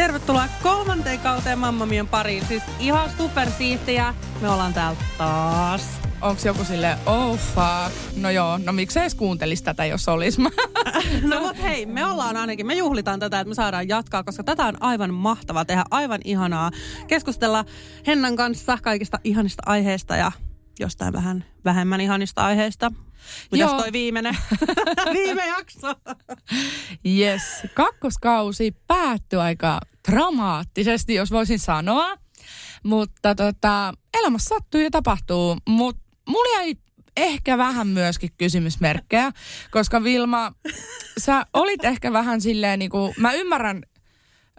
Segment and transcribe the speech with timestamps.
[0.00, 2.46] Tervetuloa kolmanteen kauteen Mamma Mien pariin.
[2.46, 4.14] Siis ihan supersiistiä.
[4.40, 6.00] Me ollaan täällä taas.
[6.20, 8.16] Onko joku sille oh fuck?
[8.16, 10.50] No joo, no miksei edes kuuntelisi tätä, jos olis mä.
[11.30, 14.64] No mut hei, me ollaan ainakin, me juhlitaan tätä, että me saadaan jatkaa, koska tätä
[14.64, 16.70] on aivan mahtavaa tehdä, aivan ihanaa
[17.06, 17.64] keskustella
[18.06, 20.32] Hennan kanssa kaikista ihanista aiheista ja
[20.78, 22.92] jostain vähän vähemmän ihanista aiheista.
[23.52, 23.80] Mitäs Joo.
[23.80, 24.36] toi viimeinen?
[25.12, 25.94] Viime jakso.
[27.06, 27.42] Yes,
[27.74, 32.16] kakkoskausi päättyi aika dramaattisesti, jos voisin sanoa.
[32.82, 35.56] Mutta tota, elämässä sattuu ja tapahtuu.
[35.68, 36.74] Mutta mulla jäi
[37.16, 39.32] ehkä vähän myöskin kysymysmerkkejä,
[39.70, 40.52] koska Vilma,
[41.18, 43.82] sä olit ehkä vähän silleen niin kuin, mä ymmärrän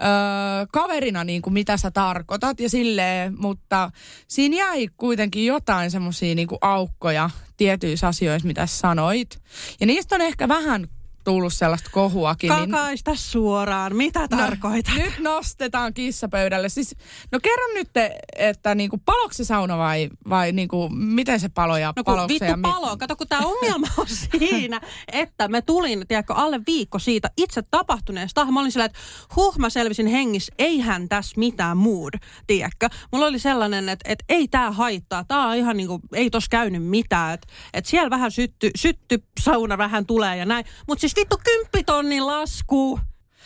[0.02, 3.92] öö, kaverina niin kuin mitä sä tarkoitat ja silleen, mutta
[4.28, 9.42] siinä jäi kuitenkin jotain semmoisia niin aukkoja tietyissä asioissa, mitä sanoit.
[9.80, 10.88] Ja niistä on ehkä vähän
[11.24, 12.50] tullut sellaista kohuakin.
[12.56, 13.96] niin- Kakaista suoraan.
[13.96, 14.94] Mitä tarkoitat?
[14.98, 16.70] No, nyt nostetaan kissapöydälle.
[16.70, 16.96] Siis,
[17.32, 17.90] no kerro nyt,
[18.36, 22.46] että niinku, paloiko se sauna vai, vai niinku, miten se palo ja No kun vittu
[22.46, 22.98] ja mi- palo.
[22.98, 24.08] Kato, kun tämä ongelma on
[24.40, 28.46] siinä, että me tulin, tiedätkö, alle viikko siitä itse tapahtuneesta.
[28.52, 29.00] Mä olin sillä, että
[29.36, 32.14] huh, mä selvisin hengissä, eihän tässä mitään mood,
[32.48, 32.90] tiedätkö.
[33.12, 35.24] Mulla oli sellainen, että, että ei tää haittaa.
[35.24, 37.34] Tää on ihan niinku, ei tos käynyt mitään.
[37.34, 40.66] Että, että siellä vähän sytty, sytty sauna vähän tulee ja näin.
[40.88, 43.00] Mutta siis vittu kymppitonnin lasku.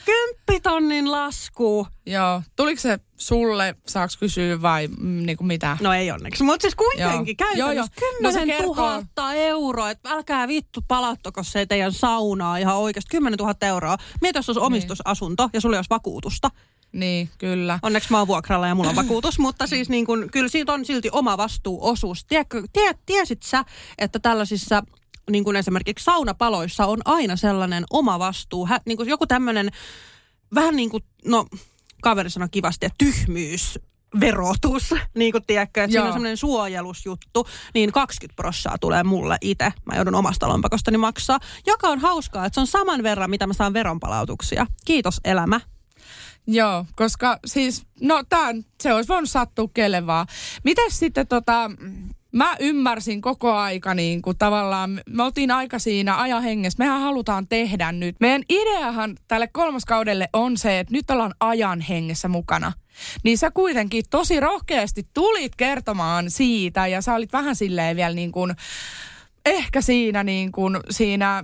[0.06, 1.88] Kymppitonnin lasku.
[2.06, 5.78] Joo, tuliko se sulle, saaks kysyä vai mm, niinku mitä?
[5.82, 7.50] No ei onneksi, mutta siis kuitenkin Joo.
[7.56, 8.12] Joo, käytännössä joo.
[8.22, 9.90] No se 10 kertoo- 000 euroa.
[9.90, 13.10] Että älkää vittu palattako se teidän saunaa ihan oikeasti.
[13.12, 13.98] 10 000 euroa.
[14.22, 16.52] Mieti, jos olisi omistusasunto ja sulla olisi vakuutusta.
[16.92, 17.80] Niin, kyllä.
[17.82, 20.86] Onneksi mä oon vuokralla ja mulla on vakuutus, mutta siis niin kun, kyllä siitä on
[20.86, 22.26] silti oma vastuuosuus.
[22.26, 23.66] Tiedätkö, tie, tiesit sä,
[23.98, 24.84] että tällaisissa
[25.30, 29.70] niin kuin esimerkiksi saunapaloissa on aina sellainen oma vastuu, hä, niin kuin joku tämmöinen
[30.56, 31.46] vähän niin kuin, no
[32.02, 33.80] kaveri sanoi kivasti, että tyhmyys
[34.20, 36.08] verotus, niin kuin tiedätkö, että siinä Joo.
[36.08, 39.74] on semmoinen suojelusjuttu, niin 20 prossaa tulee mulle itse.
[39.86, 43.54] Mä joudun omasta lompakostani maksaa, joka on hauskaa, että se on saman verran, mitä mä
[43.54, 44.68] saan veronpalautuksia.
[44.86, 45.62] Kiitos elämä.
[46.48, 48.54] Joo, koska siis, no tää,
[48.84, 50.28] se olisi voinut sattua kelle vaan.
[50.64, 51.72] Mites sitten tota,
[52.36, 57.48] mä ymmärsin koko aika niin kuin tavallaan, me oltiin aika siinä ajan hengessä, mehän halutaan
[57.48, 58.16] tehdä nyt.
[58.20, 62.74] Meidän ideahan tälle kolmoskaudelle on se, että nyt ollaan ajan hengessä mukana.
[63.24, 68.32] Niin sä kuitenkin tosi rohkeasti tulit kertomaan siitä ja sä olit vähän silleen vielä niin
[68.32, 68.56] kuin,
[69.46, 71.44] ehkä siinä niin kuin, siinä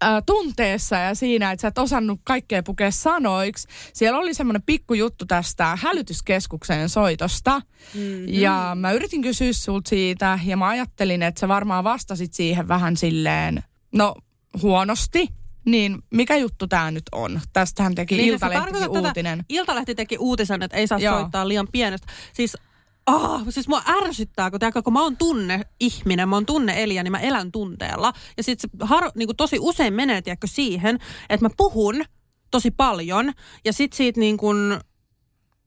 [0.00, 3.68] ää, tunteessa ja siinä, että sä et osannut kaikkea pukea sanoiksi.
[3.92, 7.62] Siellä oli semmoinen pikkujuttu tästä hälytyskeskukseen soitosta.
[7.94, 8.24] Mm-hmm.
[8.28, 12.96] Ja mä yritin kysyä sulta siitä ja mä ajattelin, että sä varmaan vastasit siihen vähän
[12.96, 14.14] silleen, no
[14.62, 15.28] huonosti.
[15.64, 17.40] Niin mikä juttu tämä nyt on?
[17.52, 19.44] Tästähän teki niin, tarkoitat tätä- uutinen.
[19.48, 21.20] Iltalehti teki uutisen, että ei saa Joo.
[21.20, 22.06] soittaa liian pienestä.
[22.32, 22.56] Siis
[23.08, 27.20] Ah, siis mua ärsyttää, kun, tiedätkö, kun mä oon tunne-ihminen, mä oon tunne-eliä, niin mä
[27.20, 28.12] elän tunteella.
[28.36, 30.98] Ja sit se har, niin tosi usein menee, tiedätkö, siihen,
[31.28, 32.04] että mä puhun
[32.50, 33.32] tosi paljon.
[33.64, 34.80] Ja sit siitä niin kuin,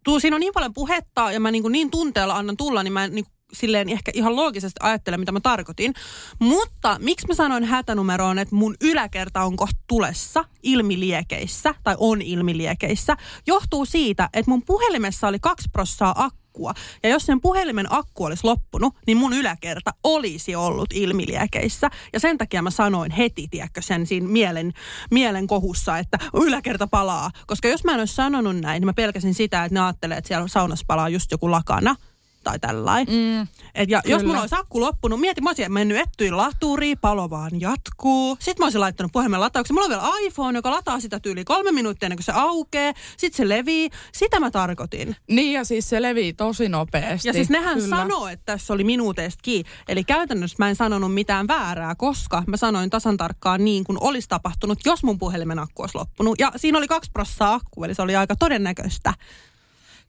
[0.03, 2.93] tuu, siinä on niin paljon puhetta ja mä niin, kuin niin tunteella annan tulla, niin
[2.93, 5.93] mä niin kuin silleen ehkä ihan loogisesti ajattele, mitä mä tarkoitin.
[6.39, 13.17] Mutta miksi mä sanoin hätänumeroon, että mun yläkerta on kohta tulessa ilmiliekeissä, tai on ilmiliekeissä,
[13.47, 16.73] johtuu siitä, että mun puhelimessa oli kaksi prossaa akkua.
[17.03, 21.89] Ja jos sen puhelimen akku olisi loppunut, niin mun yläkerta olisi ollut ilmiliekeissä.
[22.13, 24.73] Ja sen takia mä sanoin heti, tiedätkö, sen siinä mielen,
[25.11, 27.31] mielen kohussa, että yläkerta palaa.
[27.47, 30.27] Koska jos mä en olisi sanonut näin, niin mä pelkäsin sitä, että ne ajattelee, että
[30.27, 31.95] siellä saunassa palaa just joku lakana
[32.43, 33.15] tai tällainen.
[33.15, 34.27] Mm, Et ja jos kyllä.
[34.27, 38.37] mulla olisi akku loppunut, mieti, mä olisin mennyt ettyin laturiin, palo vaan jatkuu.
[38.39, 39.75] Sitten mä olisin laittanut puhelimen latauksen.
[39.75, 42.93] Mulla on vielä iPhone, joka lataa sitä tyyli kolme minuuttia ennen kuin se aukeaa.
[43.17, 43.89] Sitten se levii.
[44.13, 45.15] Sitä mä tarkoitin.
[45.27, 47.27] Niin ja siis se levii tosi nopeasti.
[47.27, 47.95] Ja siis nehän Kyllä.
[47.95, 49.71] sanoo, että tässä oli minuuteista kiinni.
[49.87, 54.29] Eli käytännössä mä en sanonut mitään väärää, koska mä sanoin tasan tarkkaan niin kuin olisi
[54.29, 56.39] tapahtunut, jos mun puhelimen akku olisi loppunut.
[56.39, 59.13] Ja siinä oli kaksi prossaa akku, eli se oli aika todennäköistä.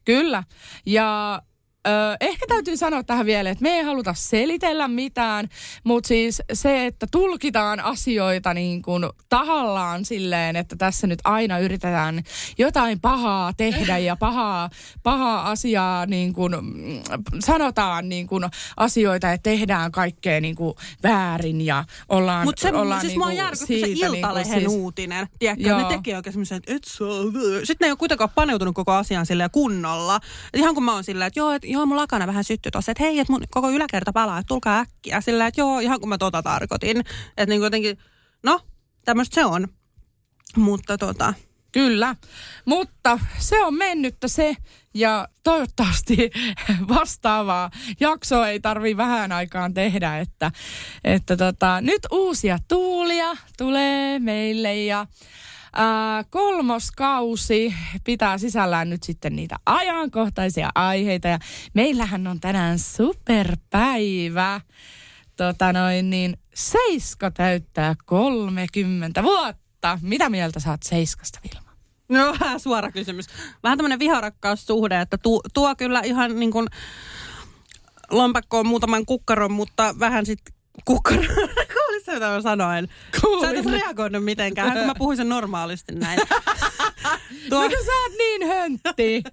[0.05, 0.43] Kyllä.
[0.85, 1.41] Ja
[1.87, 5.49] Ö, ehkä täytyy sanoa tähän vielä, että me ei haluta selitellä mitään,
[5.83, 12.23] mutta siis se, että tulkitaan asioita niin kuin tahallaan silleen, että tässä nyt aina yritetään
[12.57, 14.69] jotain pahaa tehdä ja pahaa,
[15.03, 17.01] pahaa asiaa niin kuin, mm,
[17.39, 18.43] sanotaan niin kuin
[18.77, 23.27] asioita ja tehdään kaikkea niin kuin väärin ja ollaan Mutta se, ollaan siis niin mua
[23.27, 25.27] kuin se siitä niin Iltalehen kuin siis- uutinen.
[25.39, 25.77] Tiedätkö, Joo.
[25.89, 27.07] ne teki oikein semmoisen, että et saa.
[27.63, 30.19] Sitten ne ei ole kuitenkaan paneutunut koko asiaan silleen kunnolla.
[30.53, 33.03] Ihan kun mä oon silleen, että joo, et, joo, mun lakana vähän syttyy tossa, että
[33.03, 35.21] hei, että mun koko yläkerta palaa, että tulkaa äkkiä.
[35.21, 36.99] Silleen, että joo, ihan kun mä tota tarkoitin.
[37.37, 37.97] Että niin jotenkin,
[38.43, 38.59] no,
[39.05, 39.67] tämmöistä se on.
[40.57, 41.33] Mutta tota,
[41.73, 42.15] Kyllä,
[42.65, 44.55] mutta se on mennyttä se
[44.93, 46.31] ja toivottavasti
[46.95, 50.51] vastaavaa jaksoa ei tarvi vähän aikaan tehdä, että,
[51.03, 55.07] että tota, nyt uusia tuulia tulee meille ja
[55.73, 57.73] ää, kolmoskausi
[58.03, 61.39] pitää sisällään nyt sitten niitä ajankohtaisia aiheita ja
[61.73, 64.61] meillähän on tänään superpäivä.
[65.35, 69.99] Tota noin, niin Seiska täyttää 30 vuotta.
[70.01, 71.73] Mitä mieltä saat Seiskasta, Vilma?
[72.09, 73.25] no suora kysymys.
[73.63, 76.67] Vähän tämmöinen viharakkaussuhde, että tuo, tuo kyllä ihan niin kuin
[78.11, 80.53] lompakkoon muutaman kukkaron, mutta vähän sitten
[80.85, 81.25] kukkaron.
[81.73, 82.89] Kuulitko mitä mä sanoin?
[83.41, 86.19] Sä et edes reagoinut mitenkään, kun mä puhuin sen normaalisti näin.
[87.49, 89.23] tuo, No sä oot niin höntti.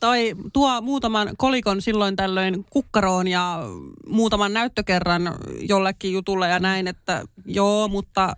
[0.00, 3.62] toi, tuo muutaman kolikon silloin tällöin kukkaroon ja
[4.06, 5.34] muutaman näyttökerran
[5.68, 8.32] jollekin jutulle ja näin, että joo, mutta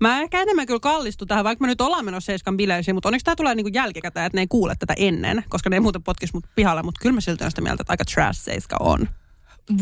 [0.00, 3.24] mä ehkä enemmän kyllä kallistu tähän, vaikka mä nyt ollaan menossa Seiskan bileisiin, mutta onneksi
[3.24, 6.32] tämä tulee niinku jälkikäteen, että ne ei kuule tätä ennen, koska ne ei muuten potkisi
[6.34, 9.08] mut pihalle, mutta kyllä mä silti on sitä mieltä, että aika trash Seiska on.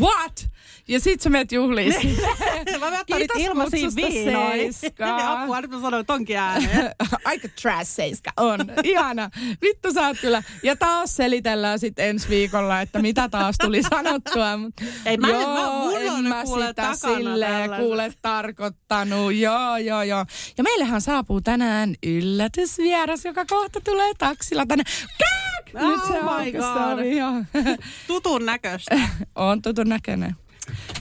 [0.00, 0.46] What?
[0.88, 2.22] Ja sit sä meet juhliin sinne.
[2.80, 3.36] Mä Kiitos
[3.72, 4.72] nyt viinoin.
[4.74, 5.32] Seiska.
[5.42, 6.90] Apua, nyt mä sanoin tonkin ääneen.
[7.24, 8.60] Aika trash seiska on.
[8.84, 9.30] Ihana.
[9.62, 10.42] Vittu sä oot kyllä.
[10.62, 14.56] Ja taas selitellään sitten ensi viikolla, että mitä taas tuli sanottua.
[14.56, 14.74] Mut
[15.06, 19.34] Ei, mä en- joo, mä- en mä kuule sitä silleen kuule tarkoittanut.
[19.34, 20.24] Joo, joo, joo.
[20.58, 24.84] Ja meillähän saapuu tänään yllätysvieras, joka kohta tulee taksilla tänne.
[25.18, 25.43] Kääk!
[25.74, 27.04] Oh Nyt se my aukesi God.
[27.04, 27.32] joo.
[28.06, 28.98] Tutun näköistä.
[29.34, 30.36] on tutun näköinen.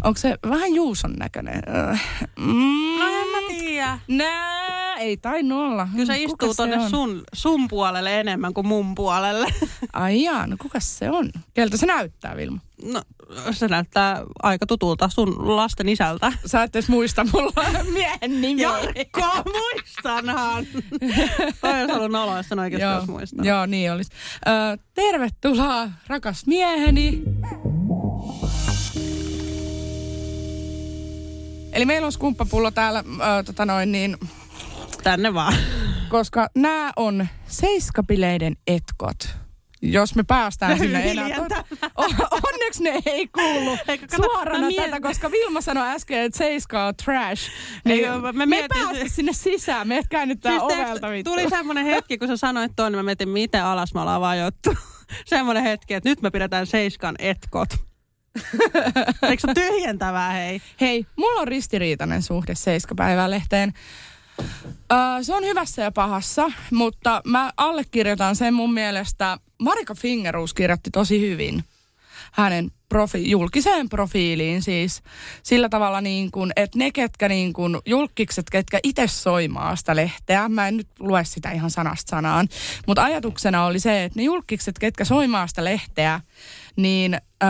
[0.04, 1.62] Onko se vähän Juuson näköinen?
[1.76, 1.96] Öö,
[2.40, 4.00] Mm, No en mä tiedä.
[4.98, 5.88] Ei tainnut olla.
[5.92, 6.90] Kyllä se Kuka istuu tonne on?
[6.90, 9.48] sun, sun puolelle enemmän kuin mun puolelle.
[9.94, 11.30] Ai jaa, no kuka se on?
[11.54, 12.60] Keltä se näyttää, Vilma?
[12.94, 13.02] No,
[13.52, 16.34] se näyttää aika tutulta sun lasten isältä.
[16.46, 18.70] Sä et edes muista mulla miehen nimeä.
[18.70, 20.66] Jarkko, muistanhan.
[21.62, 23.46] Toi olisi ollut noloa, jos sen oikeasti Joo, olisi muistanut.
[23.46, 24.12] joo, niin olisi.
[24.48, 27.24] Ö, tervetuloa, rakas mieheni.
[31.74, 33.00] Eli meillä on skumppapullo täällä,
[33.40, 34.18] ö, tota noin niin,
[35.04, 35.54] Tänne vaan.
[36.10, 39.36] koska nämä on seiskapileiden etkot.
[39.82, 41.28] Jos me päästään sinne enää.
[42.44, 46.38] Onneksi ne ei kuulu Eikö, kato, suorana mä mietin- tätä, koska Vilma sanoi äsken, että
[46.38, 47.50] seiska on trash.
[47.86, 51.32] Niin Eikö, mä- me, me ei päästä sinne sisään, me käännyttää Siis ovelta vittu.
[51.32, 54.70] tuli semmoinen hetki, kun sä sanoit tuon, niin mä mietin, miten alas me ollaan vajottu.
[55.26, 57.70] semmoinen hetki, että nyt me pidetään seiskan etkot.
[59.30, 60.62] Eikö se tyhjentävää, hei?
[60.82, 63.74] Hei, mulla on ristiriitainen suhde Seiskapäivälehteen.
[64.40, 69.38] Öö, se on hyvässä ja pahassa, mutta mä allekirjoitan sen mun mielestä.
[69.60, 71.64] Marika Fingerus kirjoitti tosi hyvin
[72.32, 75.02] hänen profi- julkiseen profiiliin siis
[75.44, 80.50] sillä tavalla niin kuin, että ne ketkä niin kuin, julkikset, ketkä itse soimaa sitä lehteä,
[80.50, 82.48] mä en nyt lue sitä ihan sanasta sanaan,
[82.88, 86.20] mutta ajatuksena oli se, että ne julkikset, ketkä soimaa sitä lehteä,
[86.76, 87.14] niin
[87.44, 87.50] öö,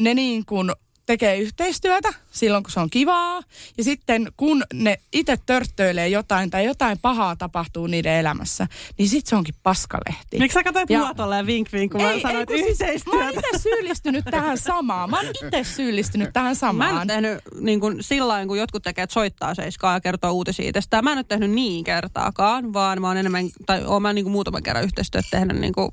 [0.00, 0.72] ne niin kuin
[1.06, 3.42] tekee yhteistyötä silloin, kun se on kivaa.
[3.78, 8.66] Ja sitten kun ne itse törttöilee jotain tai jotain pahaa tapahtuu niiden elämässä,
[8.98, 10.38] niin sitten se onkin paskalehti.
[10.38, 13.12] Miksi sä katsoit Ja- mua tolleen vink vink, kun mä sanoin, kun että siis, mä
[13.12, 13.48] oon yhteistyötä?
[13.48, 15.10] itse syyllistynyt tähän samaan.
[15.10, 17.06] Mä oon itse syyllistynyt tähän Mä en samaan.
[17.06, 21.04] tehnyt niin kuin sillä lailla, kun jotkut tekee, että soittaa seiskaa ja kertoo uutisia itsestään.
[21.04, 24.32] Mä en ole tehnyt niin kertaakaan, vaan mä oon enemmän, tai oon mä niin kuin
[24.32, 25.88] muutaman kerran yhteistyötä tehnyt niin kuin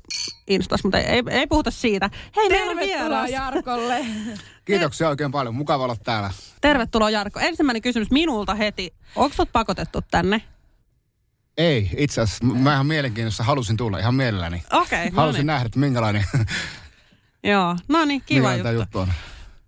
[0.46, 2.10] Instas, mutta ei, ei, ei puhuta siitä.
[2.36, 3.30] Hei, meillä on Tervetuloa vieras.
[3.30, 4.06] Jarkolle.
[4.64, 5.54] Kiitoksia oikein paljon.
[5.54, 6.30] Mukava olla täällä.
[6.60, 7.40] Tervetuloa Jarkko.
[7.40, 8.94] Ensimmäinen kysymys minulta heti.
[9.16, 10.42] Onko sut pakotettu tänne?
[11.56, 14.62] Ei, itse asiassa mä ihan mielenkiinnossa halusin tulla ihan mielelläni.
[14.72, 15.46] Okei, okay, no Halusin niin.
[15.46, 16.24] nähdä, että minkälainen,
[17.44, 18.72] Joo, no niin, kiva juttu.
[18.72, 19.12] juttu on.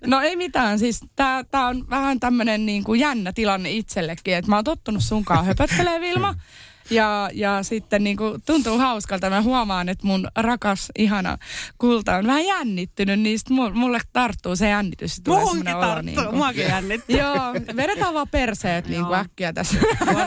[0.06, 4.56] No ei mitään, siis tää, tää on vähän tämmönen niinku jännä tilanne itsellekin, että mä
[4.56, 6.34] oon tottunut sunkaan höpöttelee Vilma.
[6.90, 9.30] Ja, ja sitten niinku tuntuu hauskalta.
[9.30, 11.38] Mä huomaan, että mun rakas, ihana
[11.78, 15.22] kulta on vähän jännittynyt, niin sit mulle tarttuu se jännitys.
[15.28, 17.16] Muhunkin tarttuu, niinku- muakin jännittää.
[17.16, 19.20] Joo, vedetään vaan perseet niinku Joo.
[19.20, 19.78] äkkiä tässä.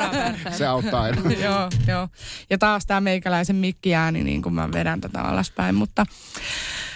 [0.58, 1.22] Se auttaa aina.
[1.44, 2.08] joo, joo.
[2.50, 5.76] Ja taas tämä meikäläisen mikkiääni, niin kuin mä vedän tätä alaspäin.
[5.76, 6.06] Mutta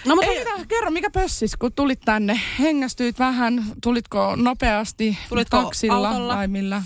[0.05, 2.39] No, mutta Ei mitään, kerro mikä pössis, kun tulit tänne.
[2.59, 6.35] Hengästyit vähän, tulitko nopeasti Tulitko taksilla autolla?
[6.35, 6.83] vai millä?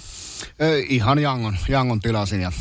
[0.90, 2.52] Ihan Jangon, Jangon tilasin ja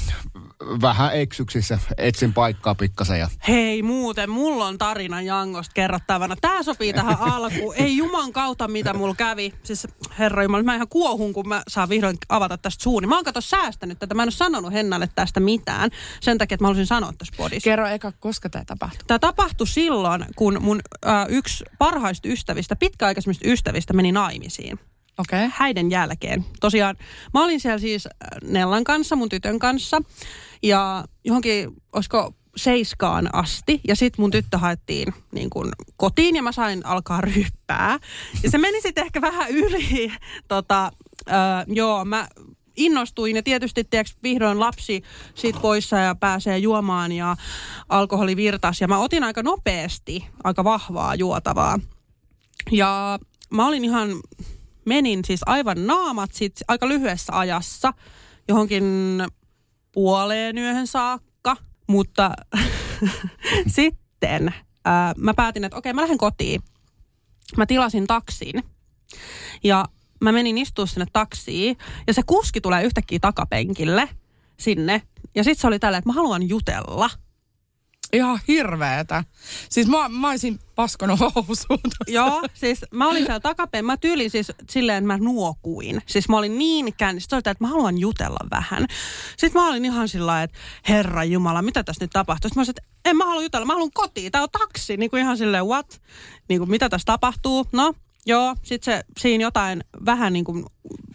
[0.60, 6.36] vähän eksyksissä etsin paikkaa pikkasen ja Hei muuten, mulla on tarina Jangosta kerrottavana.
[6.40, 7.74] Tää sopii tähän alkuun.
[7.76, 9.52] Ei juman kautta mitä mulla kävi.
[9.62, 9.86] Siis
[10.18, 13.06] herra jumala, mä ihan kuohun, kun mä saan vihdoin avata tästä suuni.
[13.06, 14.14] Mä oon kato säästänyt tätä.
[14.14, 15.90] Mä en ole sanonut Hennalle tästä mitään.
[16.20, 17.70] Sen takia, että mä halusin sanoa tässä podissa.
[17.70, 19.04] Kerro eka, koska tämä tapahtui.
[19.06, 24.78] Tämä tapahtui silloin, kun mun äh, yksi parhaista ystävistä, pitkäaikaisemmista ystävistä meni naimisiin.
[25.18, 25.48] Okay.
[25.52, 26.44] häiden jälkeen.
[26.60, 26.96] Tosiaan
[27.34, 30.02] mä olin siellä siis äh, Nellan kanssa, mun tytön kanssa
[30.62, 33.80] ja johonkin, olisiko seiskaan asti.
[33.88, 37.98] Ja sitten mun tyttö haettiin niin kun, kotiin ja mä sain alkaa ryppää.
[38.42, 40.12] Ja se meni sitten ehkä vähän yli.
[40.48, 40.92] Tota,
[41.30, 42.28] äh, joo, mä
[42.76, 45.02] innostuin ja tietysti tiiäks, vihdoin lapsi
[45.34, 47.36] siitä poissa ja pääsee juomaan ja
[47.88, 48.80] alkoholi virtas.
[48.80, 51.78] Ja mä otin aika nopeasti aika vahvaa juotavaa.
[52.70, 53.18] Ja
[53.50, 54.10] mä olin ihan,
[54.86, 57.92] menin siis aivan naamat sit aika lyhyessä ajassa
[58.48, 58.84] johonkin
[59.92, 61.56] puoleen yöhön saakka.
[61.88, 62.30] Mutta
[63.76, 66.62] sitten ää, mä päätin, että okei mä lähden kotiin.
[67.56, 68.62] Mä tilasin taksin
[69.64, 69.84] ja
[70.20, 71.76] mä menin istua sinne taksiin
[72.06, 74.08] ja se kuski tulee yhtäkkiä takapenkille
[74.60, 75.02] sinne.
[75.34, 77.10] Ja sitten se oli tällä, että mä haluan jutella.
[78.12, 79.24] Ihan hirveetä.
[79.68, 81.80] Siis mä, mä olisin paskonut housuun.
[82.06, 83.84] Joo, siis mä olin siellä takapen.
[83.84, 86.02] Mä tyylin siis silleen, että mä nuokuin.
[86.06, 87.36] Siis mä olin niin kännissä.
[87.36, 88.86] Että mä haluan jutella vähän.
[89.36, 90.58] Sitten mä olin ihan sillä että
[90.88, 92.48] herra Jumala, mitä tässä nyt tapahtuu?
[92.48, 94.32] Sitten mä olisin, että en mä halua jutella, mä haluan kotiin.
[94.32, 94.96] Tää on taksi.
[94.96, 96.02] Niin kuin ihan silleen, what?
[96.48, 97.66] Niin kuin, mitä tässä tapahtuu?
[97.72, 97.94] No,
[98.26, 98.54] joo.
[98.62, 100.66] Sitten se siinä jotain vähän niin kuin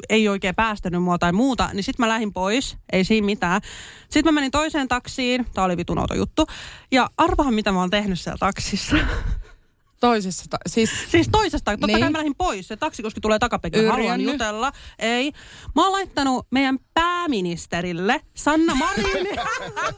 [0.10, 3.62] ei oikein päästänyt mua tai muuta, niin sitten mä lähdin pois, ei siinä mitään.
[4.10, 6.46] Sitten mä menin toiseen taksiin, tää oli vitun juttu,
[6.92, 8.96] ja arvaa mitä mä oon tehnyt siellä taksissa.
[10.02, 12.00] Toisessa, ta- siis Siis toisesta, totta Niin.
[12.00, 12.68] kai mä lähdin pois.
[12.68, 14.72] Se taksikuski tulee takapenkille, haluan jutella.
[15.00, 15.32] Ei.
[15.76, 19.28] Mä oon laittanut meidän pääministerille, Sanna Marin,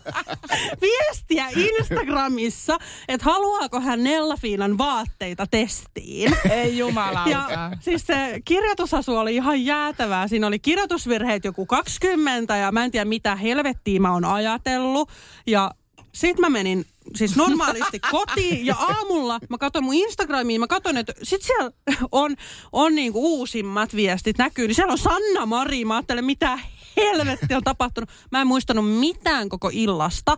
[0.81, 6.33] viestiä Instagramissa, että haluaako hän Nellafiinan vaatteita testiin.
[6.51, 7.29] ei jumalauta.
[7.29, 10.27] Ja siis se kirjoitusasu oli ihan jäätävää.
[10.27, 15.10] Siinä oli kirjoitusvirheet joku 20 ja mä en tiedä mitä helvettiä mä oon ajatellut.
[15.48, 15.72] Ja
[16.13, 21.13] sit mä menin siis normaalisti kotiin ja aamulla mä katsoin mun Instagramiin, mä katsoin, että
[21.24, 21.72] sit siellä
[22.12, 22.36] on,
[22.72, 25.86] on niinku uusimmat viestit näkyy, niin siellä on Sanna Mari.
[25.86, 26.60] Mä ajattelen, mitä
[26.98, 28.10] helvettiä on tapahtunut.
[28.32, 30.38] Mä en muistanut mitään koko illasta.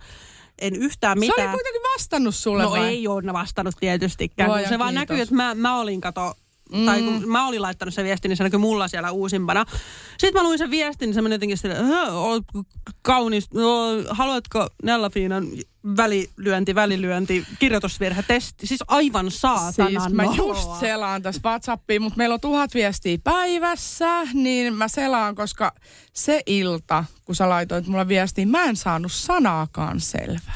[0.60, 1.50] En yhtään Se mitään.
[1.50, 2.88] oli kuitenkin vastannut sulle No vai?
[2.88, 4.50] ei ole vastannut tietystikään.
[4.52, 5.02] Kun se vaan kiitos.
[5.02, 6.34] näkyy, että mä, mä olin kato,
[6.74, 6.86] mm.
[6.86, 9.66] tai kun mä olin laittanut sen viestin, niin se näkyy mulla siellä uusimpana.
[10.18, 12.44] Sitten mä luin sen viestin, niin se meni jotenkin silleen, "Hö, oot
[13.02, 15.48] kaunis, no, haluatko Nellafiinan
[15.98, 18.68] välilyönti, välilyönti, kirjoitusvirhe, testi.
[18.68, 20.38] Siis aivan saatanan Siis mä noloa.
[20.38, 25.72] just selaan tässä WhatsAppiin, mutta meillä on tuhat viestiä päivässä, niin mä selaan, koska
[26.14, 30.56] se ilta, kun sä laitoit mulle viestiä, mä en saanut sanaakaan selvää.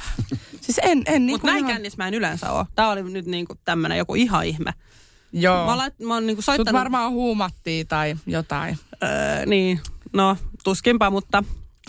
[0.61, 2.65] Siis en, en niinku Mutta näin ihan- kännissä mä en yleensä ole.
[2.75, 4.73] Tää oli nyt niinku tämmönen joku ihan ihme.
[5.33, 5.65] Joo.
[5.65, 6.79] Mä, lait, mä oon niinku Sut soittanut...
[6.79, 8.77] varmaan huumattiin tai jotain.
[9.03, 9.79] Öö, niin,
[10.13, 11.43] no tuskinpa, mutta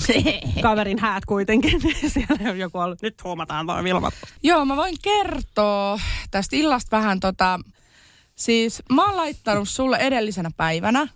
[0.62, 1.80] kaverin häät kuitenkin.
[2.12, 3.02] Siellä on joku ollut.
[3.02, 4.10] Nyt huomataan toi Vilma.
[4.42, 7.60] Joo, mä voin kertoa tästä illasta vähän tota...
[8.36, 11.08] Siis mä oon laittanut sulle edellisenä päivänä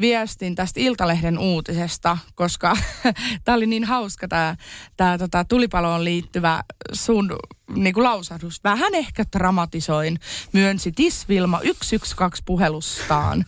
[0.00, 2.76] viestin tästä Iltalehden uutisesta, koska
[3.44, 4.56] tämä oli niin hauska tämä
[4.96, 6.62] tää, tota, tulipaloon liittyvä
[6.92, 7.36] sun
[7.74, 8.64] niinku lausahdus.
[8.64, 10.18] Vähän ehkä dramatisoin,
[10.52, 13.44] myönsi Tisvilma 112 puhelustaan.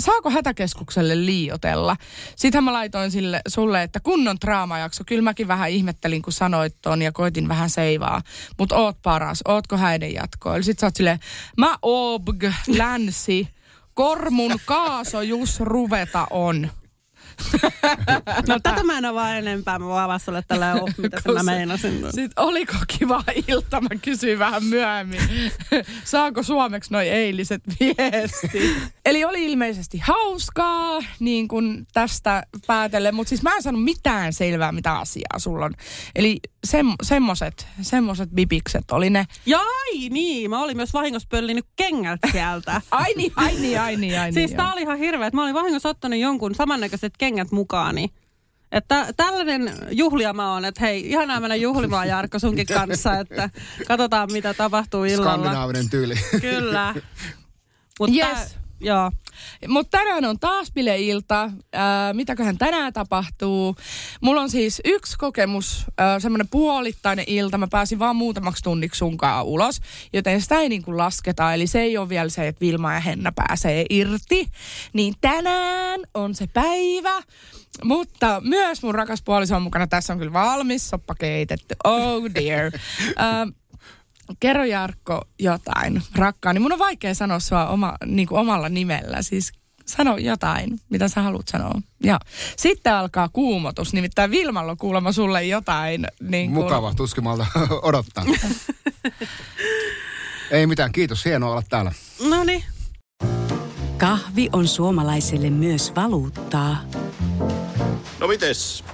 [0.00, 1.96] Saako hätäkeskukselle liiotella?
[2.36, 5.04] Sitten mä laitoin sille, sulle, että kunnon draamajakso.
[5.06, 8.22] Kyllä mäkin vähän ihmettelin, kun sanoit ton ja koitin vähän seivaa.
[8.58, 10.62] Mutta oot paras, ootko häiden jatkoilla?
[10.62, 11.20] Sitten sä oot silleen,
[11.56, 13.48] mä obg, länsi,
[13.94, 16.70] kormun kaasojus ruveta on.
[18.48, 19.78] No tätä mä en vaan enempää.
[19.78, 22.04] Mä vaan vastalle tällä oh, mitä sen mä meinasin.
[22.04, 23.80] Sitten oliko kiva ilta?
[23.80, 25.20] Mä kysyin vähän myöhemmin.
[26.04, 28.92] Saako suomeksi noi eiliset viestit?
[29.06, 34.72] Eli oli ilmeisesti hauskaa, niin kuin tästä päätellen, mutta siis mä en saanut mitään selvää,
[34.72, 35.74] mitä asiaa sulla on.
[36.14, 39.26] Eli sem, semmoset, semmoset bibikset oli ne.
[39.46, 42.80] Ja ai niin, mä olin myös vahingossa pöllinyt kengät sieltä.
[42.90, 44.34] Ai niin, ai niin, ai niin, ai niin.
[44.34, 44.56] siis joo.
[44.56, 48.08] tää oli ihan hirveä, että mä olin vahingossa ottanut jonkun samannäköiset kengät mukaani.
[48.72, 53.50] Että tällainen juhlia mä oon, että hei, ihanaa mennä juhlimaan Jarkko sunkin kanssa, että
[53.88, 55.30] katsotaan mitä tapahtuu illalla.
[55.32, 56.14] skandinaavinen tyyli.
[56.40, 56.94] Kyllä.
[57.98, 58.56] Mutta Yes.
[58.80, 59.12] joo.
[59.68, 61.50] Mutta tänään on taas bileilta.
[61.72, 63.76] Ää, mitäköhän tänään tapahtuu?
[64.20, 67.58] Mulla on siis yksi kokemus, ää, semmoinen puolittainen ilta.
[67.58, 69.80] Mä pääsin vaan muutamaksi tunniksi sunkaan ulos,
[70.12, 71.54] joten sitä ei niin kuin lasketa.
[71.54, 74.48] Eli se ei ole vielä se, että Vilma ja Henna pääsee irti.
[74.92, 77.22] Niin tänään on se päivä.
[77.84, 79.86] Mutta myös mun rakas puoliso on mukana.
[79.86, 81.74] Tässä on kyllä valmis soppa keitetty.
[81.84, 82.72] Oh dear.
[83.16, 83.46] Ää,
[84.40, 86.60] kerro Jarkko jotain, rakkaani.
[86.60, 89.22] Mun on vaikea sanoa sua oma, niin kuin omalla nimellä.
[89.22, 89.52] Siis
[89.86, 91.80] sano jotain, mitä sä haluat sanoa.
[92.04, 92.20] Ja
[92.56, 96.06] sitten alkaa kuumotus, nimittäin Vilmalla on kuulemma sulle jotain.
[96.20, 96.64] Niin kuin...
[96.64, 97.46] Mukava, tuskimalta
[97.82, 98.24] odottaa.
[100.50, 101.24] Ei mitään, kiitos.
[101.24, 101.92] Hienoa olla täällä.
[102.28, 102.64] No niin.
[103.96, 106.76] Kahvi on suomalaiselle myös valuuttaa.
[108.18, 108.84] No mites?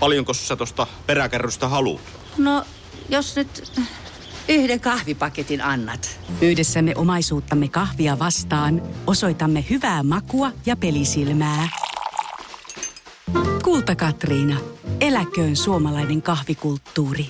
[0.00, 2.00] Paljonko sä tosta peräkärrystä haluat?
[2.36, 2.64] No,
[3.08, 3.72] jos nyt
[4.48, 6.20] yhden kahvipaketin annat.
[6.40, 11.68] Yhdessämme omaisuuttamme kahvia vastaan osoitamme hyvää makua ja pelisilmää.
[13.64, 14.60] Kulta Katriina.
[15.00, 17.26] Eläköön suomalainen kahvikulttuuri.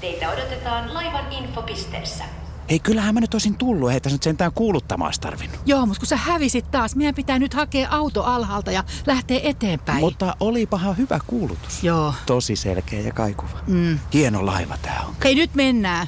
[0.00, 2.24] Teitä odotetaan laivan infopisteessä.
[2.70, 5.60] Hei, kyllähän mä nyt olisin tullut, ei tässä nyt sentään kuuluttamaan olisi tarvinnut.
[5.66, 10.00] Joo, mutta kun sä hävisit taas, meidän pitää nyt hakea auto alhaalta ja lähteä eteenpäin.
[10.00, 11.84] Mutta olipahan hyvä kuulutus.
[11.84, 12.14] Joo.
[12.26, 13.58] Tosi selkeä ja kaikuva.
[13.66, 13.98] Mm.
[14.14, 15.14] Hieno laiva tää on.
[15.24, 16.06] Hei, nyt mennään.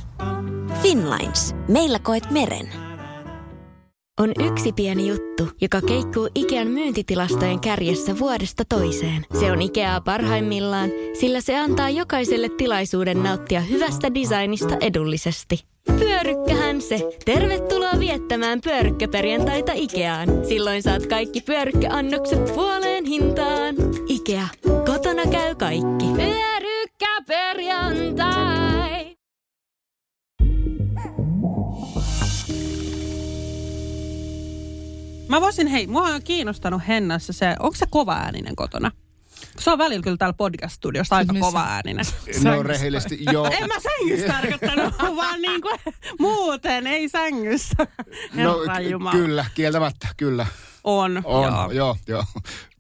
[0.83, 1.55] Finlines.
[1.69, 2.69] Meillä koet meren.
[4.21, 9.27] On yksi pieni juttu, joka keikkuu Ikean myyntitilastojen kärjessä vuodesta toiseen.
[9.41, 15.65] Se on Ikeaa parhaimmillaan, sillä se antaa jokaiselle tilaisuuden nauttia hyvästä designista edullisesti.
[15.99, 17.11] Pyörykkähän se.
[17.25, 20.29] Tervetuloa viettämään pyörykkäperjantaita Ikeaan.
[20.49, 23.75] Silloin saat kaikki pyörykkäannokset puoleen hintaan.
[24.09, 24.49] Ikea.
[24.87, 26.07] Kotona käy kaikki.
[26.17, 29.17] Pyörykkäperjantai.
[35.29, 38.91] Mä voisin, hei, mua on kiinnostanut Hennassa se, onko se kova ääninen kotona?
[39.59, 41.47] Se on välillä kyllä täällä podcast-studiossa aika missä?
[41.47, 42.05] kova ääninen.
[42.45, 43.47] No rehellisesti, joo.
[43.47, 45.79] En mä sängyssä tarkoittanut, vaan niin kuin
[46.19, 47.77] muuten, ei sängyssä.
[48.35, 48.57] No
[49.11, 50.47] kyllä, kieltämättä, kyllä.
[50.85, 51.71] On, On, joo.
[51.71, 52.25] joo, joo.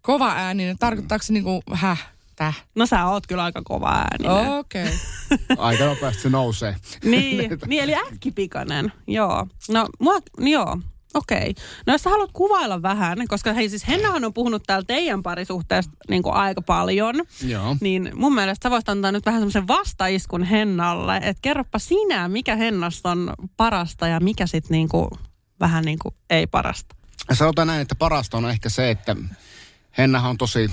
[0.03, 2.07] Kova ääninen, tarkoittaako se niinku, häh,
[2.37, 2.65] täh?
[2.75, 4.53] No sä oot kyllä aika kova ääninen.
[4.53, 4.85] Okei.
[4.85, 5.57] Okay.
[5.67, 6.77] Aika nopeasti se nousee.
[7.05, 9.47] Niin, niin, eli äkkipikainen, joo.
[9.69, 10.79] No, mua, niin joo,
[11.15, 11.55] okei.
[11.87, 15.93] No jos sä haluat kuvailla vähän, koska hei siis Hennahan on puhunut täällä teidän parisuhteesta
[16.09, 17.77] niin kuin aika paljon, Joo.
[17.81, 22.57] niin mun mielestä sä voisit antaa nyt vähän semmoisen vastaiskun Hennalle, että kerropa sinä, mikä
[22.57, 25.09] Hennasta on parasta ja mikä sitten niin kuin,
[25.61, 26.97] vähän niin kuin ei parasta.
[27.33, 29.17] Sanotaan näin, että parasta on ehkä se, että
[29.99, 30.71] Hennahan on tosi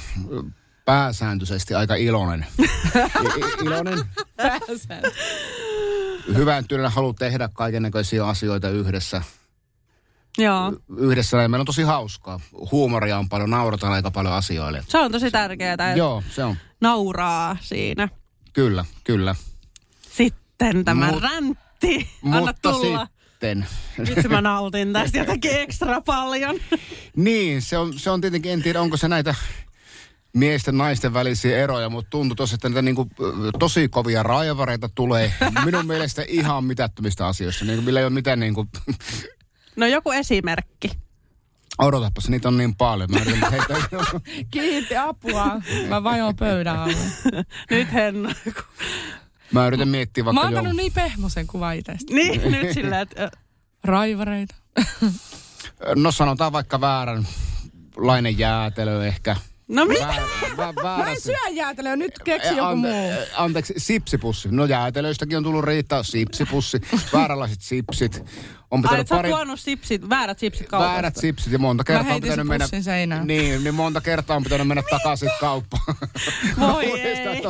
[0.85, 2.45] pääsääntöisesti aika iloinen.
[2.59, 3.99] I- iloinen.
[6.35, 9.21] Hyvän työnä haluaa tehdä kaiken näköisiä asioita yhdessä.
[10.37, 11.51] Joo, Yhdessä näin.
[11.51, 12.39] meillä on tosi hauskaa.
[12.71, 14.83] Huumoria on paljon, naurataan aika paljon asioille.
[14.87, 16.55] se on tosi tärkeää, Joo, se on.
[16.81, 18.09] nauraa siinä.
[18.53, 19.35] Kyllä, kyllä.
[20.11, 23.07] Sitten tämä Mut- räntti, anna Mutta tulla.
[23.29, 23.67] sitten...
[24.15, 26.55] Vitsi mä nautin tästä jotenkin ekstra paljon.
[27.15, 29.35] Niin, se on, se on tietenkin, en tiedä onko se näitä
[30.33, 33.07] miesten naisten välisiä eroja, mutta tuntuu tosi, että niitä niinku,
[33.59, 35.33] tosi kovia raivareita tulee
[35.65, 38.65] minun mielestä ihan mitättömistä asioista, niin, millä ei ole mitään niinku,
[39.75, 40.91] No joku esimerkki.
[41.77, 43.11] odotapas, niitä on niin paljon.
[43.11, 43.77] Mä yritän heittää,
[44.51, 45.61] Kiitti apua.
[45.87, 46.95] Mä vajoan pöydän alle.
[47.71, 48.33] Nyt Henna.
[49.51, 52.13] mä yritän miettiä Mä vaikka oon jo, niin pehmosen kuva itsestä.
[52.13, 53.31] Niin, nyt silleen, että...
[53.83, 54.55] Raivareita.
[55.95, 59.35] no sanotaan vaikka vääränlainen jäätelö ehkä.
[59.67, 60.07] No mitä?
[60.07, 60.23] Väärä,
[60.57, 62.91] vä, Mä väärä, en syö jäätelöä, nyt keksi joku ante- muu.
[63.11, 64.49] eh, Anteeksi, sipsipussi.
[64.51, 66.81] No jäätelöistäkin on tullut riittää sipsipussi.
[67.13, 68.23] Vääränlaiset sipsit.
[68.75, 70.91] On Ai, et pari, tuonut sipsit, väärät sipsit kaupasta.
[70.93, 72.67] väärät sipsit ja monta kertaa on pitänyt mennä...
[72.81, 73.27] seinään.
[73.27, 75.83] Niin, niin monta kertaa on pitänyt mennä takaisin kauppaan.
[76.59, 77.41] Voi ei.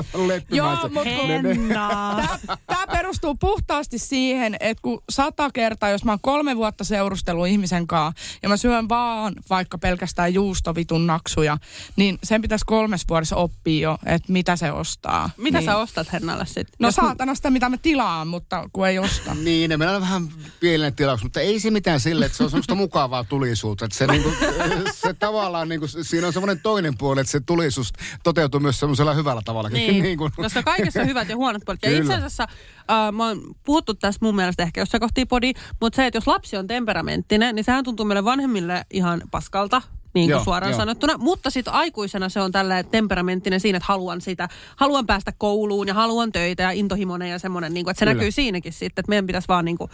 [0.52, 2.28] Joo, mut kun- Ne- ne- Henna.
[2.68, 7.88] Tämä perustuu puhtaasti siihen, että kun sata kertaa, jos mä oon kolme vuotta seurustellut ihmisen
[7.88, 11.58] kanssa ja mä syön vaan vaikka pelkästään juustovitun naksuja,
[11.96, 15.30] niin sen pitäisi kolmes vuodessa oppia jo, että mitä se ostaa.
[15.38, 15.66] Mitä niin.
[15.66, 16.66] sä ostat Hennalle sitten?
[16.80, 19.36] No saatana sitä, mitä mä tilaan, mutta kun ei osta.
[19.46, 20.28] Niin, ne meillä on vähän
[20.60, 23.86] pienen tilaus, mutta ei se mitään sille, että se on semmoista mukavaa tulisuutta.
[23.86, 24.30] Että se, niinku,
[25.04, 29.41] se tavallaan, niinku, siinä on semmoinen toinen puoli, että se tulisuus toteutuu myös semmoisella hyvällä
[29.45, 29.69] tavalla.
[29.69, 31.84] Niin, niin kuin, koska kaikessa on hyvät ja huonot puolet.
[31.84, 32.01] Ja Kyllä.
[32.01, 36.06] itse asiassa, äh, mä oon puhuttu tästä mun mielestä ehkä jossain kohti podi, mutta se,
[36.06, 39.82] että jos lapsi on temperamenttinen, niin sehän tuntuu meille vanhemmille ihan paskalta.
[40.13, 40.80] Niin kuin Joo, suoraan joo.
[40.80, 41.17] sanottuna.
[41.17, 45.93] Mutta sitten aikuisena se on tällä temperamenttinen siinä, että haluan sitä, haluan päästä kouluun ja
[45.93, 48.13] haluan töitä ja intohimoinen ja semmoinen, niin kuin, että se Kyllä.
[48.13, 49.91] näkyy siinäkin sitten, että meidän pitäisi vaan niin kuin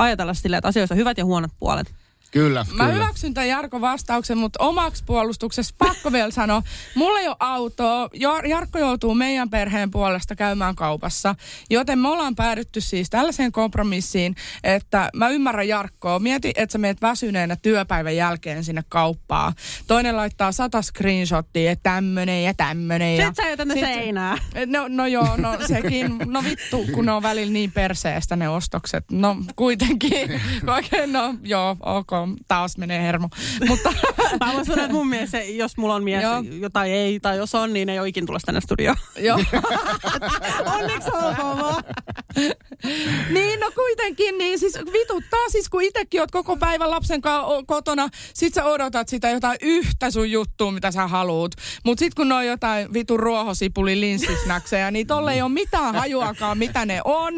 [0.00, 1.94] ajatella silleen, että asioissa on hyvät ja huonot puolet.
[2.30, 2.94] Kyllä, Mä kyllä.
[2.94, 6.62] hyväksyn tämän Jarkon vastauksen, mutta omaksi puolustuksessa pakko vielä sanoa.
[6.94, 8.08] Mulla ei ole autoa.
[8.48, 11.34] Jarkko joutuu meidän perheen puolesta käymään kaupassa.
[11.70, 16.18] Joten me ollaan päädytty siis tällaiseen kompromissiin, että mä ymmärrän Jarkkoa.
[16.18, 19.52] Mieti, että sä meet väsyneenä työpäivän jälkeen sinne kauppaan.
[19.86, 23.16] Toinen laittaa sata screenshottia, että tämmönen ja tämmönen.
[23.16, 24.38] ja Sit sä jätät ne sit- seinään.
[24.66, 26.16] No, no joo, no sekin.
[26.26, 29.04] No vittu, kun ne on välillä niin perseestä ne ostokset.
[29.10, 30.40] No kuitenkin.
[30.74, 32.10] Oikein, no joo, ok,
[32.48, 33.28] taas menee hermo.
[33.68, 33.92] Mutta
[34.40, 36.44] Mä voin sanoa, että mun se, jos mulla on mies, Joo.
[36.60, 38.96] jotain ei, tai jos on, niin ei ole ikin tulla tänne studioon.
[39.18, 39.36] Joo.
[40.76, 41.84] Onneksi olkoon vaan.
[43.34, 48.08] niin, no kuitenkin, niin siis vituttaa siis, kun itsekin oot koko päivän lapsen o- kotona,
[48.34, 51.54] sit sä odotat sitä jotain yhtä sun juttua, mitä sä haluut.
[51.84, 56.58] Mut sit kun ne on jotain vitun ruohosipuli linssisnäksejä, niin tolle ei ole mitään hajuakaan,
[56.58, 57.34] mitä ne on.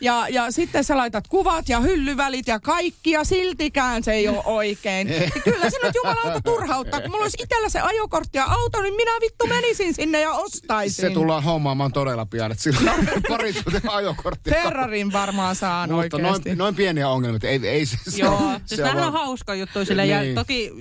[0.00, 4.42] Ja, ja sitten sä laitat kuvat ja hyllyvälit ja kaikki, ja siltikään se ei ole
[4.44, 5.06] oikein.
[5.06, 7.00] Niin kyllä se nyt jumalauta turhauttaa.
[7.00, 11.02] Kun mulla olisi itsellä se ajokortti ja auto, niin minä vittu menisin sinne ja ostaisin.
[11.08, 14.50] Se tullaan hommaamaan todella pian, että sillä on parisuuden ajokortti.
[14.50, 16.48] Ferrarin varmaan saan Mutta oikeasti.
[16.48, 19.12] noin, noin pieniä ongelmia, ei, ei se, se Joo, on- siis se on nämähän on
[19.12, 20.06] vaan- hauska juttu sille.
[20.06, 20.34] Ja Niin.
[20.34, 20.72] toki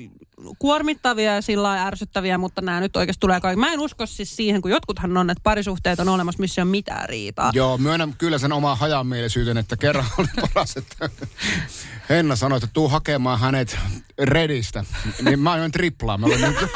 [0.60, 3.60] kuormittavia ja sillä lailla ärsyttäviä, mutta nämä nyt oikeasti tulee kaikki.
[3.60, 6.72] Mä en usko siis siihen, kun jotkuthan on, että parisuhteet on olemassa, missä ei ole
[6.72, 7.52] mitään riitaa.
[7.54, 11.10] Joo, myönnän kyllä sen oman hajamielisyyden, että kerran oli paras, että
[12.10, 13.78] Henna sanoi, että tuu hakemaan hänet
[14.20, 14.86] Redistä.
[15.22, 16.18] Niin mä ajoin triplaa.
[16.18, 16.56] Mä olin niin,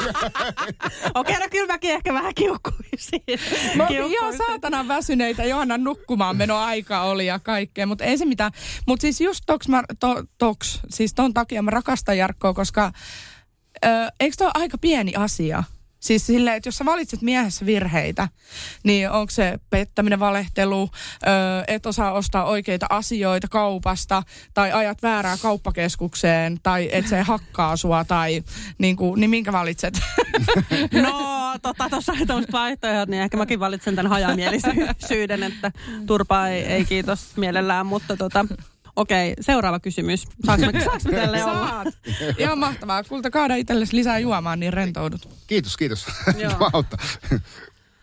[1.16, 3.22] Okei, no kyllä mäkin ehkä vähän kiukkuisin.
[4.08, 8.52] Ihan saatanan väsyneitä, Johanna nukkumaan meno aika oli ja kaikkea, mutta ei se mitään.
[8.88, 12.92] Mutta siis just toks, mä, to, toks, siis ton takia mä rakastan Jarkkoa, koska
[14.20, 15.64] eikö toi aika pieni asia?
[16.06, 18.28] Siis silleen, että jos sä valitset miehessä virheitä,
[18.84, 20.90] niin onko se pettäminen, valehtelu,
[21.24, 21.28] ö,
[21.68, 28.04] et osaa ostaa oikeita asioita kaupasta, tai ajat väärää kauppakeskukseen, tai et se hakkaa sua,
[28.04, 28.44] tai
[28.78, 29.94] niin, kuin, niin minkä valitset?
[30.92, 35.72] No, tota, tuossa on tämmöiset vaihtoehdot, niin ehkä mäkin valitsen tämän hajamielisyyden, että
[36.06, 38.46] turpaa ei, ei kiitos mielellään, mutta tota,
[38.96, 40.26] okei, seuraava kysymys.
[40.46, 41.68] Saanko me, saanko me tälle olla?
[41.68, 41.88] Saat.
[42.38, 43.04] Ihan mahtavaa.
[43.04, 45.30] Kulta kaada itsellesi lisää juomaan, niin rentoudut.
[45.48, 46.06] kiitos, kiitos.
[46.74, 47.00] Auttaa.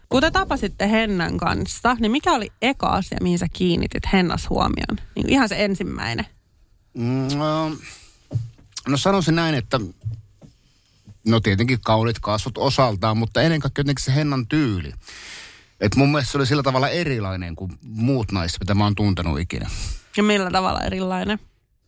[0.08, 4.98] Kun te tapasitte Hennan kanssa, niin mikä oli eka asia, mihin sä kiinnitit Hennas huomioon?
[5.14, 6.26] Niin ihan se ensimmäinen.
[6.94, 7.76] Mm, no,
[8.88, 9.80] no sanoisin näin, että
[11.26, 14.92] no tietenkin kaunit kasvot osaltaan, mutta ennen kaikkea jotenkin se Hennan tyyli.
[15.80, 19.40] Et mun mielestä se oli sillä tavalla erilainen kuin muut naiset, mitä mä oon tuntenut
[19.40, 19.70] ikinä.
[20.16, 21.38] Ja millä tavalla erilainen?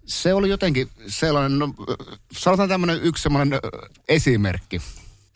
[0.07, 1.75] Se oli jotenkin sellainen, no,
[2.33, 3.61] sanotaan tämmöinen yksi semmoinen
[4.09, 4.81] esimerkki.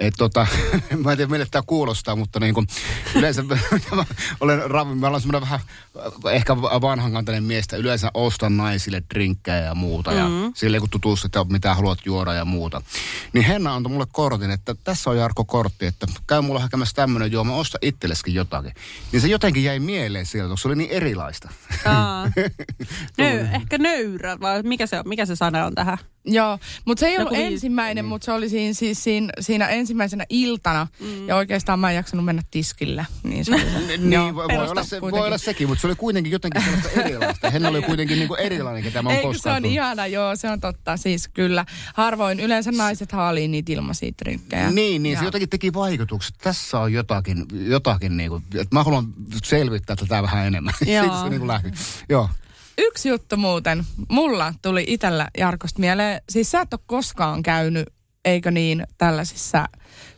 [0.00, 0.46] Et tota,
[1.04, 2.66] mä en tiedä mille tämä kuulostaa, mutta niin kuin,
[3.14, 3.42] yleensä
[3.94, 4.04] mä
[4.40, 5.60] olen ravi, mä olen semmoinen vähän
[5.98, 7.76] äh, ehkä vanhankantainen miestä.
[7.76, 10.52] Yleensä ostan naisille drinkkejä ja muuta ja Mm.
[10.54, 12.82] silleen kun tutustut, että mitä haluat juoda ja muuta.
[13.32, 17.32] Niin Henna antoi mulle kortin, että tässä on Jarkko kortti, että käy mulla hakemässä tämmöinen
[17.32, 18.72] juoma, osta itsellesikin jotakin.
[19.12, 21.48] Niin se jotenkin jäi mieleen sieltä, koska se oli niin erilaista.
[21.84, 22.26] Aa.
[23.18, 25.98] Nöy, ehkä nöyrä, vai mikä se, on, mikä se sana on tähän?
[26.30, 30.24] Joo, mutta se ei Joku ollut ensimmäinen, mutta se oli siinä, siis siinä, siinä ensimmäisenä
[30.28, 30.86] iltana.
[31.00, 31.28] Mm.
[31.28, 33.06] Ja oikeastaan mä en jaksanut mennä tiskille.
[33.22, 33.68] Niin, se oli se.
[33.96, 37.50] niin, Joo, voi, olla se, voi olla sekin, mutta se oli kuitenkin jotenkin sellaista erilaista.
[37.50, 39.74] Henna oli kuitenkin niin kuin erilainen, ketä mä oon Eikö se koskaan on tullut.
[39.74, 40.96] ihana, joo, se on totta.
[40.96, 41.64] Siis kyllä,
[41.94, 44.70] harvoin yleensä naiset haalii niitä ilmaisia drinkkejä.
[44.70, 46.34] Niin, niin Ja- se jotenkin teki vaikutukset.
[46.42, 49.06] Tässä on jotakin, jotakin niin kuin, että mä haluan
[49.44, 50.74] selvittää tätä vähän enemmän.
[50.86, 51.02] Joo.
[51.04, 51.70] Siitä se niin kuin lähti.
[52.08, 52.28] Joo.
[52.78, 57.88] Yksi juttu muuten, mulla tuli itellä Jarkosta mieleen, siis sä et ole koskaan käynyt,
[58.24, 59.68] eikö niin, tällaisissa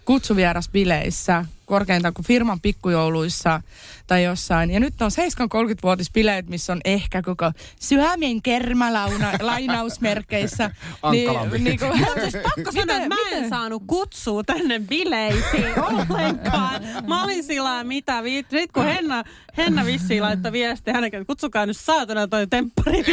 [0.05, 3.62] kutsuvierasbileissä, korkeintaan kuin firman pikkujouluissa
[4.06, 4.70] tai jossain.
[4.70, 10.70] Ja nyt on 730-vuotisbileet, missä on ehkä koko Suomen kermalauna lainausmerkeissä.
[11.02, 11.59] Ankkalampi.
[11.59, 16.83] niin, kuin, Siis pakko sanoa, että mä en saanut kutsua tänne bileisiin ollenkaan.
[17.06, 18.22] Mä olin sillä mitä.
[18.52, 19.24] Nyt kun Henna,
[19.56, 23.04] Henna vissiin laittoi viestiä hänenkin, että kutsukaa nyt saatana toi temppari.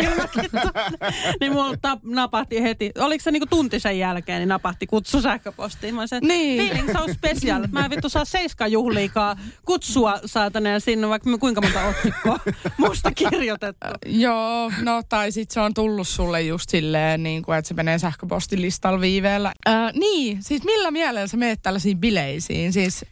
[1.40, 2.92] Niin mulla tap, napahti heti.
[3.00, 5.96] Oliko se niinku tunti sen jälkeen, niin napahti kutsu sähköpostiin.
[5.96, 6.68] Mä olisin, Niin.
[6.68, 7.68] feeling so special.
[7.72, 12.40] Mä en vittu saa seiskan juhliikaa kutsua saatana ja sinne vaikka kuinka monta otsikkoa
[12.78, 13.88] musta kirjoitettu.
[14.06, 18.00] Joo, no tai sit se on tullut sulle just silleen, niin kuin, että se menee
[18.00, 19.54] sähköpostilistalla viiveellä.
[19.66, 22.74] Ää, niin, siis millä mielellä sä meet tällaisiin bileisiin?
[22.74, 23.06] Siis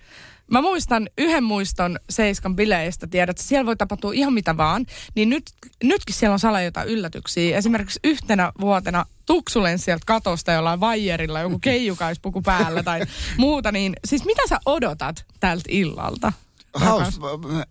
[0.52, 4.86] mä muistan yhden muiston Seiskan bileistä, tiedät, että siellä voi tapahtua ihan mitä vaan.
[5.16, 5.44] Niin nyt,
[5.84, 7.58] nytkin siellä on sala jotain yllätyksiä.
[7.58, 13.02] Esimerkiksi yhtenä vuotena tuksu sieltä katosta jollain vaijerilla, joku keijukaisppuku päällä tai
[13.38, 13.72] muuta.
[13.72, 16.34] Niin siis mitä sä odotat tältä illalta?
[16.74, 17.20] Haus,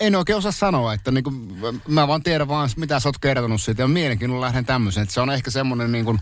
[0.00, 1.36] en oikein osaa sanoa, että niin kuin,
[1.88, 5.02] mä vaan tiedän vaan, mitä sä oot kertonut siitä ja mielenkiinnolla lähden tämmöiseen.
[5.02, 6.18] Että se on ehkä semmoinen niin kuin,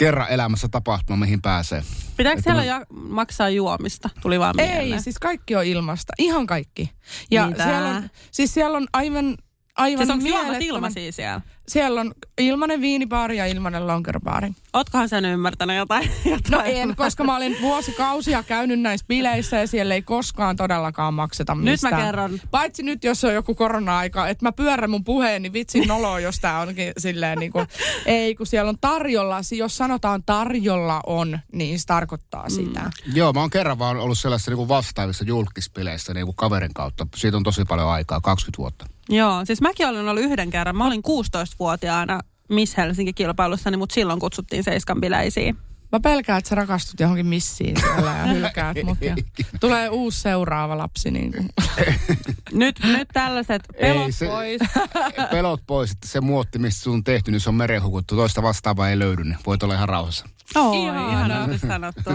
[0.00, 1.82] kerran elämässä tapahtuma, mihin pääsee.
[2.16, 4.10] Pitääkö Että siellä mä- ja maksaa juomista?
[4.22, 5.02] Tuli vaan Ei, mieleen.
[5.02, 6.12] siis kaikki on ilmasta.
[6.18, 6.92] Ihan kaikki.
[7.30, 7.64] Ja Mitä?
[7.64, 9.36] siellä on, siis siellä on aivan,
[9.80, 11.40] aivan Siis onko juomat ilmaisia siellä?
[11.68, 14.50] Siellä on ilmanen viinibaari ja ilmanen lonkerobaari.
[14.72, 16.10] Ootkohan sen ymmärtänyt jotain?
[16.24, 16.50] jotain?
[16.50, 21.54] No en, koska mä olin vuosikausia käynyt näissä bileissä ja siellä ei koskaan todellakaan makseta
[21.54, 22.02] Nyt mä mistään.
[22.04, 22.40] kerron.
[22.50, 26.36] Paitsi nyt, jos on joku korona-aika, että mä pyörrän mun puheen, niin vitsin noloa, jos
[26.40, 27.66] tää onkin silleen niin kuin,
[28.06, 32.90] ei, kun siellä on tarjolla, si- jos sanotaan tarjolla on, niin se tarkoittaa sitä.
[33.14, 37.06] Joo, mä oon kerran vaan ollut sellaisissa niin vastaavissa julkispileissä niin kuin kaverin kautta.
[37.16, 38.86] Siitä on tosi paljon aikaa, 20 vuotta.
[39.10, 40.76] Joo, siis mäkin olen ollut yhden kerran.
[40.76, 45.56] Mä olin 16-vuotiaana Miss Helsinki-kilpailussani, mutta silloin kutsuttiin seiskan bileisiin.
[45.92, 48.98] Mä pelkään, että sä rakastut johonkin missiin siellä ja hylkäät mut.
[49.00, 49.16] Ja
[49.60, 51.10] tulee uusi seuraava lapsi.
[51.10, 51.48] Niin kuin.
[52.52, 54.60] Nyt, nyt tällaiset pelot Ei se- pois.
[55.30, 58.16] Pelot pois, että se muotti, mistä sun on tehty, niin se on merenhukuttu.
[58.16, 60.26] Toista vastaavaa ei löydy, niin voit olla ihan rauhassa.
[60.56, 61.10] Oi, Ihana.
[61.12, 62.10] ihanasti sanottu.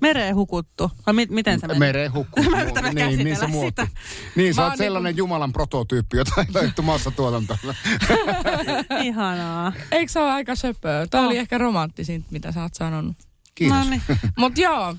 [0.00, 0.90] Mereen hukuttu.
[1.06, 1.78] Vai mi- miten se meni?
[1.78, 2.42] Mereen hukku.
[2.50, 3.82] Mä yritän niin, niin se muotti.
[3.82, 3.86] sitä.
[4.36, 7.74] Niin, sä oot sellainen Jumalan prototyyppi, jota ei löyty massatuotantolla.
[9.04, 9.72] Ihanaa.
[9.92, 11.06] Eikö se ole aika söpöä?
[11.06, 13.16] Tämä oli ehkä romanttisinta, mitä sä oot sanonut.
[13.54, 13.78] Kiitos.
[13.78, 14.02] No niin.
[14.38, 14.94] Mut joo,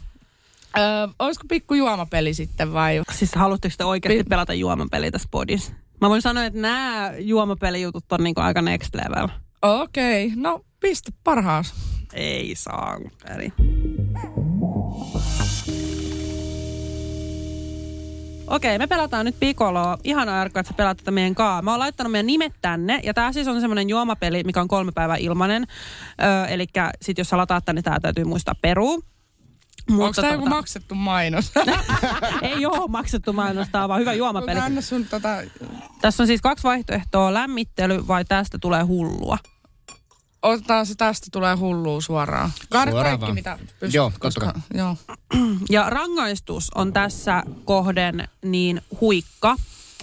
[0.77, 3.01] Öö, olisiko pikku juomapeli sitten vai?
[3.11, 5.73] Siis haluatteko te oikeasti pelata juomapeli tässä podissa?
[6.01, 9.27] Mä voin sanoa, että nämä juomapelijutut on niinku aika next level.
[9.61, 10.41] Okei, okay.
[10.41, 11.73] no pistä parhaas.
[12.13, 12.97] Ei saa.
[13.35, 13.53] Eli.
[18.51, 19.97] Okei, me pelataan nyt Pikoloa.
[20.03, 21.61] Ihanaa Jarkko, että sä pelaat tätä meidän kaa.
[21.61, 22.99] Mä oon laittanut meidän nimet tänne.
[23.03, 25.67] Ja tää siis on semmonen juomapeli, mikä on kolme päivää ilmanen.
[26.23, 26.67] Öö, eli
[27.01, 29.03] sit jos sä lataat tänne, tää täytyy muistaa peruu.
[29.91, 31.51] Onko tämä joku maksettu mainos?
[32.41, 34.55] Ei oo maksettu mainos, tää on vaan hyvä juomapeli.
[34.55, 35.37] Mutta anna sun tota...
[36.01, 39.37] Tässä on siis kaksi vaihtoehtoa, lämmittely vai tästä tulee hullua.
[40.41, 42.51] Otetaan se tästä tulee hullua suoraan.
[42.69, 43.57] Kaada Suoraan kaikki vaan.
[43.57, 43.93] mitä pystyt.
[43.93, 44.61] Joo, koska- katsokaa.
[44.73, 44.97] Joo.
[45.69, 49.55] Ja rangaistus on tässä kohden niin huikka.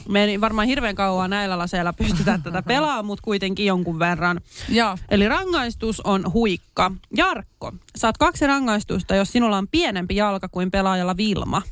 [0.09, 4.41] Me ei varmaan hirveän kauan näillä laseilla pystytä tätä pelaamaan, mutta kuitenkin jonkun verran.
[4.69, 4.99] Joo.
[5.09, 6.91] Eli rangaistus on huikka.
[7.17, 11.63] Jarkko, saat kaksi rangaistusta, jos sinulla on pienempi jalka kuin pelaajalla Vilma.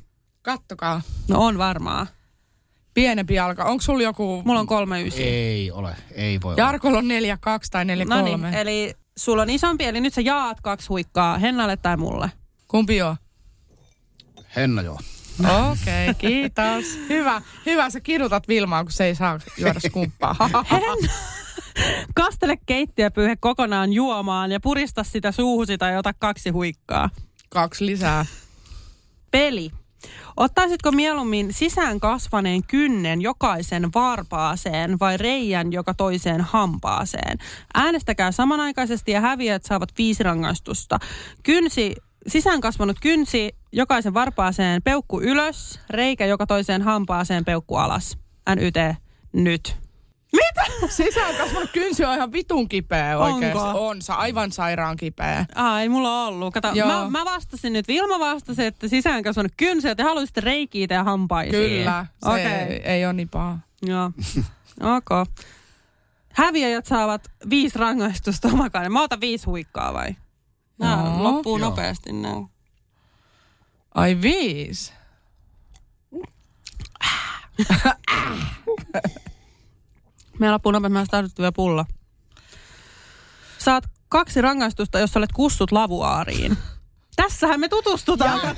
[0.42, 1.02] Kattokaa.
[1.28, 2.06] No on varmaa.
[2.96, 3.64] Pienempi jalka.
[3.64, 4.42] Onko sulla joku...
[4.44, 5.22] Mulla on kolme ysi.
[5.22, 6.62] Ei ole, ei voi olla.
[6.62, 8.50] Jarkolla on 4, 2 tai 4, No 3.
[8.50, 12.30] niin, eli sulla on isompi, eli nyt sä jaat kaksi huikkaa Hennalle tai mulle.
[12.68, 13.16] Kumpi on?
[14.56, 14.98] Henna joo.
[15.40, 16.84] Okei, okay, kiitos.
[17.08, 17.90] Hyvä, hyvä.
[17.90, 20.36] Sä kidutat Vilmaa, kun se ei saa juoda skumppaa.
[20.70, 21.12] Henna,
[22.14, 27.10] kastele keittiöpyyhe kokonaan juomaan ja purista sitä suuhusi tai ota kaksi huikkaa.
[27.48, 28.26] Kaksi lisää.
[29.30, 29.70] Peli.
[30.36, 37.38] Ottaisitko mieluummin sisään kasvaneen kynnen jokaisen varpaaseen vai reijän joka toiseen hampaaseen?
[37.74, 40.98] Äänestäkää samanaikaisesti ja häviäjät saavat viisi rangaistusta.
[41.42, 41.94] Kynsi,
[42.26, 48.18] sisään kasvanut kynsi jokaisen varpaaseen peukku ylös, reikä joka toiseen hampaaseen peukku alas.
[48.56, 48.76] NYT
[49.32, 49.85] nyt.
[50.32, 50.64] Mitä?
[50.88, 53.58] Sisään kasvanut kynsi on ihan vitun kipeä oikeesti.
[53.58, 53.86] Onko?
[53.88, 55.46] On, se aivan sairaan kipeä.
[55.54, 56.54] Aa, ei mulla ollut.
[56.54, 56.88] Kato, Joo.
[56.88, 57.88] mä, mä, vastasin nyt.
[57.88, 61.70] Vilma vastasi, että sisään kasvanut kynsi, että haluaisitte reikiä ja hampaisiin.
[61.78, 62.44] Kyllä, se Okei.
[62.46, 63.58] ei, ei ole niin paha.
[63.82, 64.10] Joo.
[64.96, 65.28] Ok.
[66.32, 68.92] Häviäjät saavat viisi rangaistusta omakainen.
[68.92, 70.16] Mä otan viisi huikkaa vai?
[70.78, 71.22] Nää No.
[71.22, 71.68] loppuu Joo.
[71.70, 72.48] nopeasti näin.
[73.94, 74.92] Ai viis.
[80.38, 81.84] Meillä mä startittu vielä pulla.
[83.58, 86.58] Saat kaksi rangaistusta, jos olet kussut lavuaariin.
[87.16, 88.40] Tässähän me tutustutaan.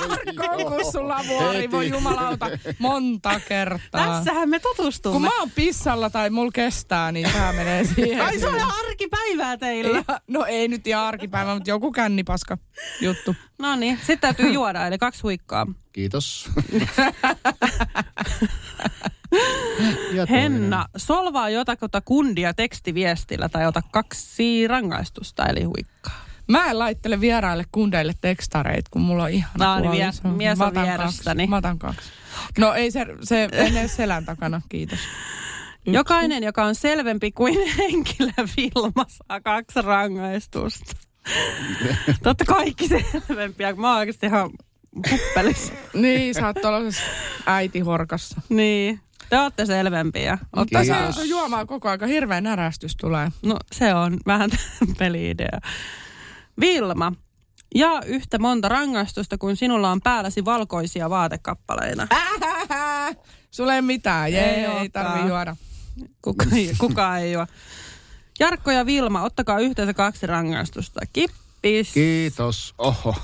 [0.00, 2.46] Jarkko on kussun lavuari, voi jumalauta,
[2.78, 4.14] monta kertaa.
[4.14, 5.14] Tässähän me tutustumme.
[5.14, 8.24] Kun mä oon pissalla tai mulla kestää, niin tää menee siihen.
[8.24, 10.04] Ai se on arkipäivää teillä.
[10.08, 12.58] Ja, no ei nyt ihan arkipäivä, mutta joku kännipaska
[13.00, 13.36] juttu.
[13.58, 15.66] No niin, sitten täytyy juoda, eli kaksi huikkaa.
[15.92, 16.50] Kiitos.
[20.30, 26.27] Henna, solvaa jotakuta kundia tekstiviestillä tai ota kaksi rangaistusta, eli huikkaa.
[26.48, 30.74] Mä en laittele vieraille kundeille tekstareita, kun mulla on ihana No niin, vie- mies on
[30.74, 31.42] vieressäni.
[31.42, 31.46] kaksi.
[31.50, 32.10] Mä otan kaksi.
[32.58, 34.98] No ei se, se menee selän takana, kiitos.
[35.86, 40.96] Jokainen, joka on selvempi kuin henkilö Vilma, saa kaksi rangaistusta.
[42.22, 44.50] Totta kaikki selvempiä, mä oon oikeasti ihan
[45.10, 45.72] huppelis.
[45.94, 47.02] Niin, sä oot tuollaisessa
[47.46, 48.40] äitihorkassa.
[48.48, 50.38] Niin, te ootte selvempiä.
[50.56, 53.28] Ottaa se, on juomaa koko aika, hirveä närästys tulee.
[53.42, 54.50] No se on vähän
[54.98, 55.58] peli-idea.
[56.60, 57.12] Vilma,
[57.74, 62.08] ja yhtä monta rangaistusta kuin sinulla on päälläsi valkoisia vaatekappaleita.
[63.50, 65.56] Sulle ei mitään, jei, Ei ei, tarvi juoda.
[66.22, 66.44] Kuka,
[66.78, 67.46] kuka ei juo.
[68.40, 71.00] Jarkko ja Vilma, ottakaa yhteensä kaksi rangaistusta.
[71.12, 71.92] Kippis.
[71.92, 72.74] Kiitos.
[72.78, 73.14] Oho.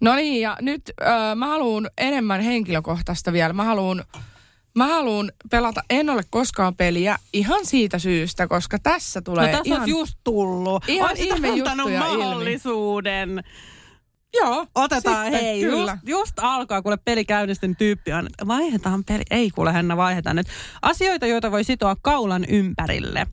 [0.00, 3.52] No niin, ja nyt äh, mä haluan enemmän henkilökohtaista vielä.
[3.52, 4.04] Mä haluan
[4.74, 9.74] Mä haluan pelata, en ole koskaan peliä ihan siitä syystä, koska tässä tulee no tässä
[9.74, 10.84] ihan, just tullut.
[10.88, 11.96] ihan ihme juttuja ilmi.
[11.98, 13.44] mahdollisuuden.
[14.34, 15.92] Joo, Otetaan, sitten, hei, kyllä.
[15.92, 19.22] just, just alkaa, kuule peli käynnistyy, niin tyyppi on, että vaihdetaan peli.
[19.30, 20.46] Ei kuule, Henna, vaihdetaan nyt.
[20.82, 23.26] Asioita, joita voi sitoa kaulan ympärille.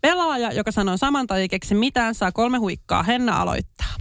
[0.00, 3.02] Pelaaja, joka sanoo saman tai ei keksi mitään, saa kolme huikkaa.
[3.02, 3.94] Henna aloittaa.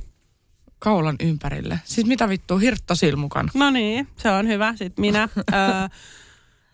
[0.80, 1.80] Kaulan ympärille.
[1.84, 3.50] Siis mitä vittua, hirttosilmukan.
[3.54, 4.76] No niin, se on hyvä.
[4.76, 5.30] Sitten minä.
[5.54, 5.60] Öö,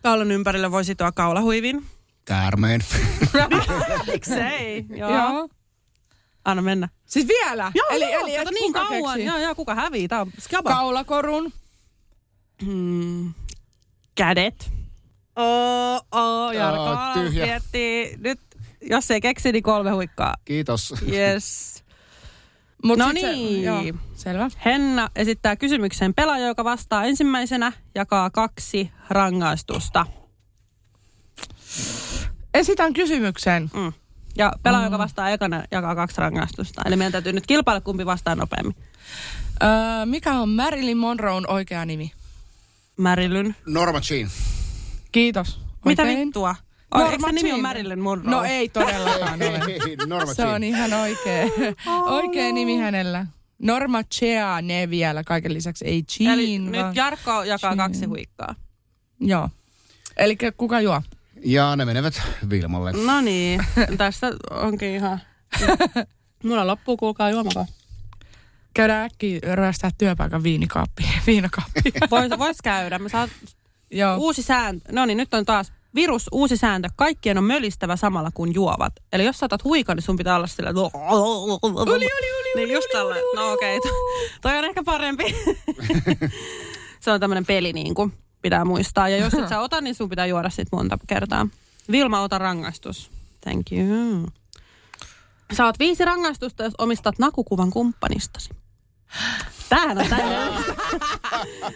[0.04, 1.86] kaulan ympärille voi sitoa kaulahuivin.
[2.26, 2.82] Käärmeen.
[4.12, 4.86] Miksei?
[4.90, 5.10] Joo.
[5.16, 5.50] Joo.
[6.46, 6.90] Anna mennä.
[7.06, 7.72] Siis vielä?
[7.76, 9.04] Joo, eli, joo, eli kato niin kuka kauan.
[9.04, 9.26] keksii?
[9.26, 10.08] Joo, joo, kuka hävii?
[10.08, 10.70] Tää on skaba.
[10.70, 11.54] Kaulakorun.
[12.66, 13.34] Hmm.
[14.16, 14.72] Kädet.
[15.36, 17.46] Oo, oo, Jarkko tyhjä.
[17.46, 18.18] miettii.
[18.18, 18.40] Nyt,
[18.82, 20.34] jos ei keksi, niin kolme huikkaa.
[20.46, 20.94] Kiitos.
[21.12, 21.84] Yes.
[22.84, 23.64] Mut no sit se- niin.
[23.64, 23.82] joo,
[24.18, 24.50] selvä.
[24.66, 26.14] Henna esittää kysymyksen.
[26.14, 30.06] Pelaaja, joka vastaa ensimmäisenä, jakaa kaksi rangaistusta.
[32.54, 33.70] Esitän kysymyksen.
[33.74, 33.94] Mm.
[34.38, 36.82] Ja pelaaja, joka vastaa ekana, jakaa kaksi rangaistusta.
[36.86, 38.76] Eli meidän täytyy nyt kilpailla, kumpi vastaa nopeammin.
[39.64, 42.12] Öö, mikä on Marilyn Monroen oikea nimi?
[42.98, 43.56] Marilyn.
[43.66, 44.30] Norma Jean.
[45.12, 45.60] Kiitos.
[45.86, 46.20] Mitä Oikein.
[46.20, 46.56] vittua?
[46.92, 47.62] On, Norma eikö se nimi on.
[47.62, 48.32] Marilyn Monroe?
[48.32, 49.62] No ei todellakaan ole.
[49.68, 51.46] Ei, Norma Se on ihan oikea.
[52.06, 53.26] oikea nimi hänellä.
[53.60, 56.34] Norma Cheane vielä kaiken lisäksi, ei Jean.
[56.34, 57.78] Eli vaan- nyt Jarkko jakaa Jean.
[57.78, 58.56] kaksi huikkaa.
[59.20, 59.50] Joo.
[60.18, 61.02] Eli kuka juo?
[61.46, 62.92] Ja ne menevät Vilmalle.
[62.92, 63.62] No niin,
[63.98, 65.22] tästä onkin ihan...
[66.44, 67.66] Mulla loppuu, kuulkaa juomakaa.
[68.74, 71.04] Käydään äkkiä ryöstää työpaikan viinikaappi.
[71.28, 71.82] Viinakaappi.
[72.12, 73.00] Vois, vois käydä.
[73.00, 73.30] Me saat
[73.92, 74.18] Joo.
[74.18, 74.92] uusi sääntö.
[74.92, 76.90] No niin, nyt on taas virus, uusi sääntö.
[76.96, 78.94] Kaikkien on mölistävä samalla kun juovat.
[79.14, 80.70] Eli jos saatat huikan, niin sun pitää olla sillä...
[80.70, 80.90] Uli,
[81.64, 83.16] uli, uli, Niin just tällä.
[83.36, 83.92] No okei, okay.
[84.42, 85.24] toi on ehkä parempi.
[87.04, 89.10] Se on tämmöinen peli niin kuin pitää muistaa.
[89.10, 91.48] Ja jos et sä ota, niin sun pitää juoda sit monta kertaa.
[91.92, 93.12] Vilma, ota rangaistus.
[93.42, 94.28] Thank you.
[95.54, 98.50] Saat viisi rangaistusta, jos omistat nakukuvan kumppanistasi.
[99.70, 100.64] Tämähän on täydellinen.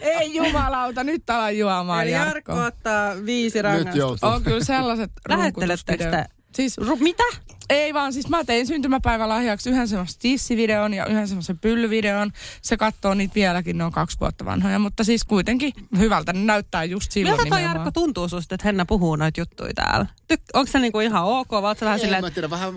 [0.00, 2.52] Ei jumalauta, nyt alan juomaan Eli Jarkko.
[2.52, 4.28] Jarkko ottaa viisi rangaistusta.
[4.28, 6.24] On kyllä sellaiset Lähettelettekö te?
[6.54, 7.22] Siis, Ru- mitä?
[7.70, 12.30] ei vaan, siis mä tein syntymäpäivälahjaksi yhden semmoisen tissivideon ja yhden semmoisen pyllyvideon.
[12.62, 16.84] Se katsoo niitä vieläkin, ne on kaksi vuotta vanhoja, mutta siis kuitenkin hyvältä ne näyttää
[16.84, 17.62] just silloin Miltä toi.
[17.62, 20.06] Jarkko tuntuu susta, että Henna puhuu noita juttuja täällä?
[20.32, 22.72] Tyk- onko se niinku ihan ok, vai oot sä vähän Ei, silleen, mä tiedän, vähän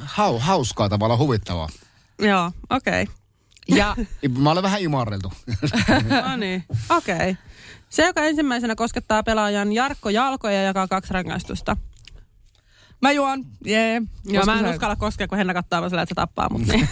[0.00, 1.68] hau, hauskaa tavalla huvittavaa.
[2.18, 3.06] joo, okei.
[3.68, 3.96] Ja
[4.38, 5.32] Mä olen vähän imarreltu.
[6.26, 7.36] No niin, okei.
[7.90, 11.76] Se, joka ensimmäisenä koskettaa pelaajan Jarkko jalkoja ja jakaa kaksi rangaistusta.
[13.02, 14.02] mä juon, jee.
[14.24, 16.62] Joo, Koska mä en sä- uskalla koskea, kun Henna katsoo sillä, että se tappaa mut.
[16.66, 16.88] Niin.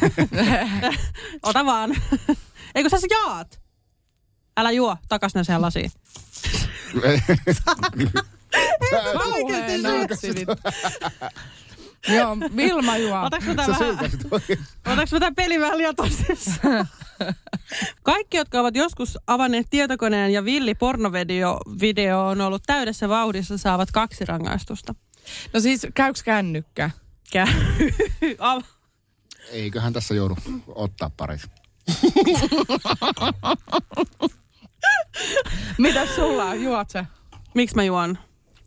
[1.43, 1.97] Ota vaan.
[2.75, 3.61] Eikö sä sä jaat?
[4.57, 5.91] Älä juo, takas ne siihen lasiin.
[9.83, 10.49] Natsivit.
[12.09, 13.23] Joo, Vilma juo.
[13.23, 13.97] Otaks mä tää Sä vähän...
[15.61, 16.89] vähän liian tosissaan?
[18.03, 23.91] Kaikki, jotka ovat joskus avanneet tietokoneen ja villi pornovideo video on ollut täydessä vauhdissa, saavat
[23.91, 24.95] kaksi rangaistusta.
[25.53, 26.91] No siis, käyks kännykkä?
[27.33, 27.47] Käy.
[28.39, 28.63] Av-
[29.51, 30.37] Eiköhän tässä joudu
[30.67, 31.41] ottaa parit.
[35.79, 36.63] Mitä sulla on?
[36.63, 37.05] Juot sä?
[37.55, 38.19] Miksi mä juon?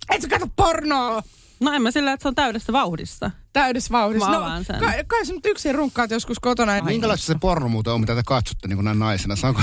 [0.09, 1.23] Et sä katso pornoa!
[1.63, 3.31] No en mä sillä, että se on täydessä vauhdissa.
[3.53, 4.29] Täydessä vauhdissa.
[4.29, 4.79] Mä No, avaan sen.
[4.79, 6.81] kai, kai sä nyt yksin runkkaat joskus kotona.
[6.81, 9.35] Minkälaista se porno muuten on, mitä te katsotte niin kuin näin naisena?
[9.35, 9.61] Saanko?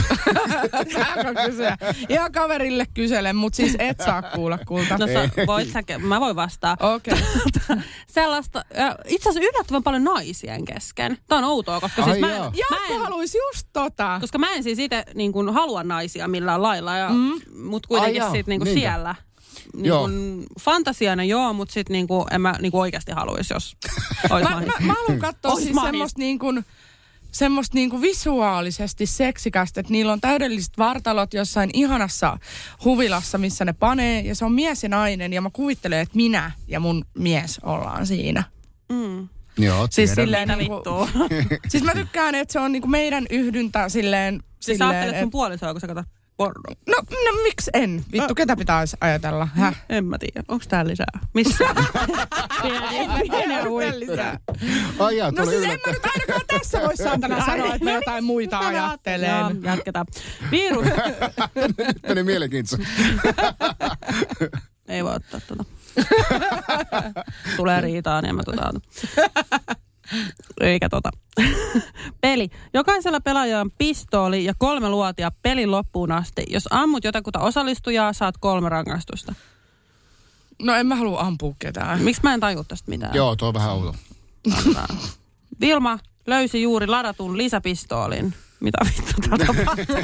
[0.92, 1.76] Saanko kysyä?
[2.08, 4.98] Ihan kaverille kyselen, mutta siis et saa kuulla kulta.
[4.98, 6.76] No sä, voit sä, mä voin vastaa.
[6.80, 7.14] Okei.
[8.06, 11.18] Sellaista, äh, itse asiassa yllättävän paljon naisien kesken.
[11.28, 12.44] Tämä on outoa, koska siis Ai mä en, joo.
[12.50, 14.18] mä Jaakko en, haluaisi just tota.
[14.20, 17.40] koska mä en siis itse niin kuin, halua naisia millään lailla, ja, mm.
[17.62, 19.14] mut kuitenkin Ai joo, sit, niin kuin siellä.
[19.74, 20.00] Niin Joo.
[20.00, 23.76] kuin, fantasiana joo, mutta sitten niin kuin, en mä niin kuin oikeasti haluaisi, jos
[24.30, 26.64] olisi Mä, mä, mä haluan katsoa siis semmoista niin kuin,
[27.32, 32.38] semmoista niin kuin visuaalisesti seksikästä, että niillä on täydelliset vartalot jossain ihanassa
[32.84, 36.52] huvilassa, missä ne panee, ja se on mies ja nainen, ja mä kuvittelen, että minä
[36.68, 38.44] ja mun mies ollaan siinä.
[38.92, 39.28] Mm.
[39.58, 40.82] Joo, Siis silleen niinku,
[41.70, 45.28] siis mä tykkään, että se on niinku meidän yhdyntä silleen, Siis sä silleen ajattelet sun
[45.28, 46.19] et, puolisoa, kun sä katsot.
[46.86, 48.04] No, no miksi en?
[48.12, 49.48] Vittu, ketä pitäisi ajatella?
[49.54, 49.76] Häh?
[49.88, 50.42] En mä tiedä.
[50.48, 51.18] Onko tää lisää?
[51.34, 51.64] Missä?
[53.98, 54.38] Lisää.
[54.98, 58.24] Ai jaa, No siis en mä nyt ainakaan tässä voi saatana sanoa, että mä jotain
[58.24, 59.30] muita ajattelen.
[59.30, 60.06] Joo, jatketaan.
[60.50, 60.84] Virus.
[61.78, 62.86] Nyt meni mielenkiintoista.
[64.88, 65.64] Ei voi ottaa tota.
[67.56, 68.72] Tulee riitaa, niin mä tota.
[70.60, 71.10] Eikä tota.
[72.20, 72.48] Peli.
[72.74, 76.44] Jokaisella pelaajalla on pistooli ja kolme luotia pelin loppuun asti.
[76.48, 79.34] Jos ammut jotakuta osallistujaa, saat kolme rangaistusta.
[80.62, 82.02] No en mä halua ampua ketään.
[82.02, 83.14] Miksi mä en tajua tästä mitään?
[83.14, 83.94] Joo, tuo on vähän outo.
[85.60, 88.34] Vilma löysi juuri ladatun lisäpistoolin.
[88.60, 89.96] Mitä vittu tää tapahtuu?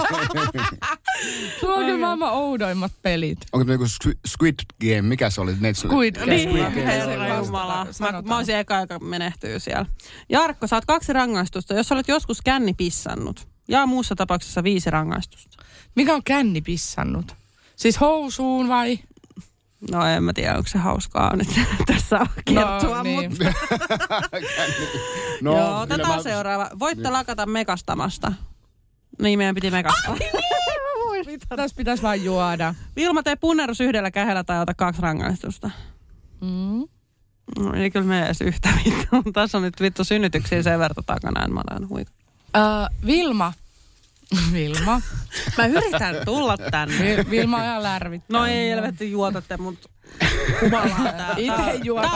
[1.61, 3.39] Sulla on kyllä maailman oudoimmat pelit.
[3.53, 5.53] Onko niinku Squ- Squid Game, mikä se oli?
[5.53, 6.27] Net- Squid Game.
[6.37, 6.85] Niin, Squid Game.
[6.87, 7.87] herra jumala.
[8.01, 9.87] Mä, mä olisin eka, joka menehtyy siellä.
[10.29, 13.49] Jarkko, saat kaksi rangaistusta, jos olet joskus känni pissannut.
[13.69, 15.65] Ja muussa tapauksessa viisi rangaistusta.
[15.95, 17.35] Mikä on känni pissannut?
[17.77, 18.99] Siis housuun vai?
[19.91, 21.49] No en mä tiedä, onko se hauskaa nyt
[21.87, 23.31] tässä on kertoa, No, niin.
[23.31, 23.45] mutta...
[25.43, 26.71] No, Joo, otetaan mä- seuraava.
[26.79, 28.33] Voitte lakata mekastamasta.
[29.23, 30.17] Niin, meidän piti mekastaa.
[31.57, 32.75] Tässä pitäisi vain juoda.
[32.97, 35.71] Vilma, tee punnerus yhdellä kädellä tai ota kaksi rangaistusta.
[36.41, 36.85] Mm.
[37.59, 39.33] No, ei kyllä mene edes yhtä vittu.
[39.33, 42.11] Tässä on nyt vittu synnytyksiä sen verran takana, en mä olen huika.
[42.57, 43.53] Uh, Vilma.
[44.53, 45.01] Vilma.
[45.59, 47.17] Mä yritän tulla tänne.
[47.17, 48.41] Vi- Vilma on ihan lärvittää.
[48.41, 49.89] No ei helvetti juotatte, mutta
[50.63, 51.35] humalaa tää.
[51.39, 52.13] Itse juotat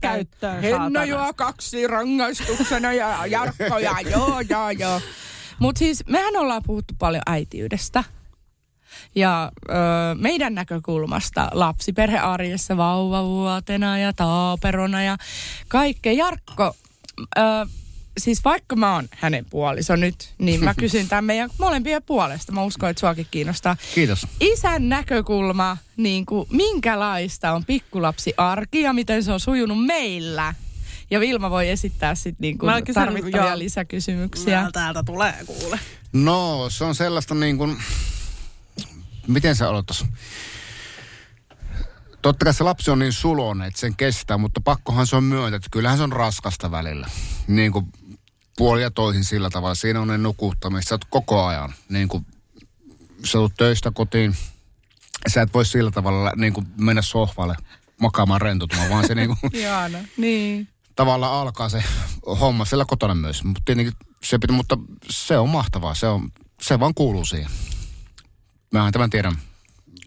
[0.00, 5.00] käyttöön, Henna juo kaksi rangaistuksena ja Jarkko ja joo, joo, joo.
[5.58, 8.04] Mutta siis mehän ollaan puhuttu paljon äitiydestä.
[9.14, 9.72] Ja ö,
[10.14, 15.16] meidän näkökulmasta lapsiperhearjessa vauvavuotena ja taaperona ja
[15.68, 16.12] kaikkea.
[16.12, 16.76] Jarkko,
[17.38, 17.40] ö,
[18.18, 22.52] siis vaikka mä oon hänen puoliso nyt, niin mä kysyn tämän meidän molempien puolesta.
[22.52, 23.76] Mä uskon, että suakin kiinnostaa.
[23.94, 24.26] Kiitos.
[24.40, 30.54] Isän näkökulma, niin kuin, minkälaista on pikkulapsi arki ja miten se on sujunut meillä?
[31.10, 33.58] Ja Vilma voi esittää sitten niin kuin kysyn- tarvittavia joo.
[33.58, 34.62] lisäkysymyksiä.
[34.62, 35.80] Mä täältä tulee kuule.
[36.12, 37.76] No, se on sellaista niin kuin,
[39.26, 40.04] miten se aloittaisi?
[42.22, 45.56] Totta kai se lapsi on niin sulonen, että sen kestää, mutta pakkohan se on myöntää,
[45.56, 47.08] että kyllähän se on raskasta välillä.
[47.46, 47.86] Niin kuin
[48.56, 49.74] puoli ja toisin sillä tavalla.
[49.74, 50.88] Siinä on ne nukuttamista.
[50.88, 52.26] Sä oot koko ajan, niin kuin
[53.24, 54.36] sä tulet töistä kotiin.
[55.28, 57.56] Sä et voi sillä tavalla niin kuin mennä sohvalle
[58.00, 59.52] makaamaan rentoutumaan, vaan se niin kuin.
[60.16, 60.68] Niin.
[60.96, 61.84] tavallaan alkaa se
[62.40, 63.44] homma siellä kotona myös.
[63.44, 64.78] Mutta tietenkin se pitää, mutta
[65.10, 65.94] se on mahtavaa.
[65.94, 66.28] Se, on,
[66.62, 67.50] se vaan kuuluu siihen.
[68.72, 69.36] Mähän tämän tiedän.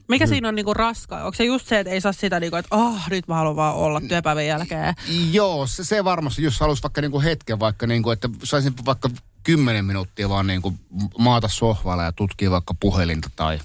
[0.07, 1.17] Mikä siinä on niinku raska?
[1.17, 3.75] Onko se just se, että ei saa sitä niinku, että oh, nyt mä haluan vaan
[3.75, 4.95] olla työpäivän jälkeen.
[5.31, 9.09] Joo, se, se varmasti, jos haluaisi vaikka niinku hetken, vaikka niinku, että saisin vaikka
[9.43, 10.73] kymmenen minuuttia vaan niinku
[11.17, 13.59] maata sohvalla ja tutkia vaikka puhelinta tai...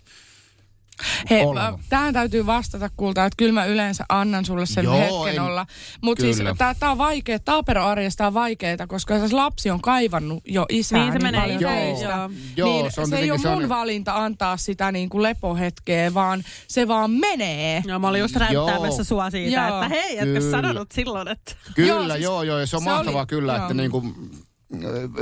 [1.30, 1.70] Hei, Olla.
[1.70, 5.42] mä- tähän täytyy vastata kulta, että kyllä mä yleensä annan sulle sen Joo, hetken en-
[5.50, 5.66] olla.
[6.02, 10.66] Mutta siis tää, tää on vaikea, taaperoarjesta on vaikeeta, koska se lapsi on kaivannut jo
[10.68, 12.04] isää Niin, se menee paljon töistä.
[12.08, 12.30] joo.
[12.56, 16.14] Joo, niin se on se ei ole mun sellainen- valinta antaa sitä niin kuin lepohetkeä,
[16.14, 17.82] vaan se vaan menee.
[17.86, 19.82] Joo, mä olin just räyttäämässä sua siitä, Joo.
[19.82, 21.52] että hei, etkö sanonut silloin, että...
[21.74, 23.62] Kyllä, Joo, joo, siis joo, joo, ja se on se mahtavaa oli- kyllä, joo.
[23.62, 24.02] että niinku,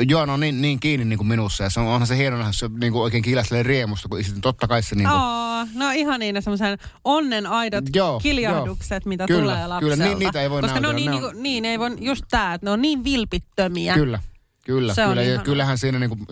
[0.09, 2.53] Joana on niin, niin kiinni niin kuin minussa ja se on, onhan se hieno nähdä
[2.53, 5.91] se niin kuin oikein kiläselle riemusta, kun sitten totta kai se niin kuin, Oh, no
[5.91, 10.05] ihan niin ne semmoisen onnen aidot Joo, kiljahdukset, mitä Kyllä, tulee kyllä, lapselta.
[10.05, 11.91] ni- niitä ei voi Koska ne on näytellä, niin, ne on- niinku, niin, ei voi,
[12.01, 13.95] just tää, että ne on niin vilpittömiä.
[13.95, 14.21] Kyllä,
[14.65, 15.23] kyllä, Se kyllä.
[15.23, 16.27] Ja kyllähän siinä, niin kuin,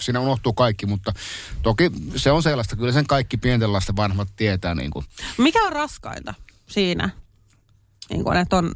[0.00, 1.12] siinä unohtuu kaikki, mutta
[1.62, 4.74] toki se on sellaista, kyllä sen kaikki pienten lasten vanhemmat tietää.
[4.74, 5.04] Niin kuin.
[5.38, 6.34] Mikä on raskainta
[6.66, 7.10] siinä?
[8.10, 8.72] Niin kuin, että on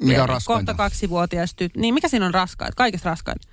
[0.00, 0.72] Mikä on raskainta?
[0.72, 1.80] kohta kaksivuotias tyttö.
[1.80, 2.76] Niin, mikä siinä on raskainta?
[2.76, 3.48] Kaikista raskainta.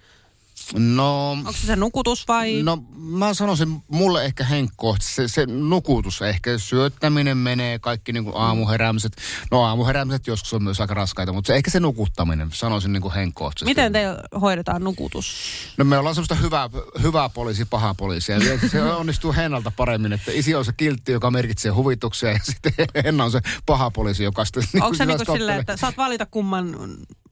[0.78, 2.62] No, Onko se se nukutus vai?
[2.64, 8.36] no mä sanoisin, mulle ehkä henkko, se, se nukutus ehkä, syöttäminen menee, kaikki niin kuin
[8.38, 9.12] aamuheräämiset.
[9.51, 13.14] No aamuheräämiset joskus on myös aika raskaita, mutta se, ehkä se nukuttaminen, sanoisin niin kuin
[13.14, 13.66] henkkohtaisesti.
[13.66, 14.06] Miten te
[14.41, 15.36] hoidetaan nukutus?
[15.78, 16.70] No me ollaan semmoista hyvää,
[17.01, 18.32] hyvää poliisi, paha poliisi.
[18.32, 18.39] Ja
[18.72, 22.74] se onnistuu Hennalta paremmin, että isi on se kiltti, joka merkitsee huvituksia ja sitten
[23.06, 25.97] Henna on se paha poliisi, joka sitten niin Onko se kuin niinku silleen, että saat
[25.97, 26.76] valita kumman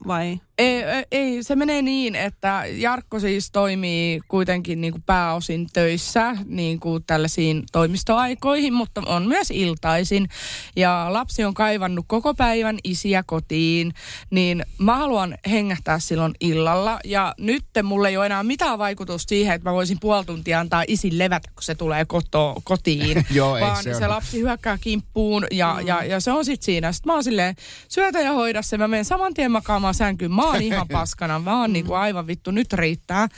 [0.06, 0.40] vai?
[0.58, 0.82] Ei,
[1.12, 7.04] ei- se menee niin, että Jarkko siis toimii kuitenkin niin kuin pääosin töissä niin kuin
[7.04, 10.28] tällaisiin toimistoaikoihin, mutta on myös iltaisin.
[10.76, 13.94] Ja lapsi on kaivannut koko päivän isiä kotiin,
[14.30, 17.00] niin mä haluan hengähtää silloin illalla.
[17.04, 20.84] Ja nyt mulle ei ole enää mitään vaikutusta siihen, että mä voisin puoli tuntia antaa
[20.88, 23.24] isin levätä, kun se tulee koto, kotiin.
[23.30, 25.86] Joo, ei, vaan se se, lapsi hyökkää kimppuun ja, mm.
[25.86, 26.92] ja, ja se on sitten siinä.
[26.92, 27.54] Sitten mä oon silleen,
[27.88, 28.78] syötä ja hoida se.
[28.78, 30.32] Mä menen saman tien makaamaan sänkyyn.
[30.32, 31.38] Mä oon ihan paskana.
[31.38, 33.28] Mä oon niinku aivan vittu, nyt riittää.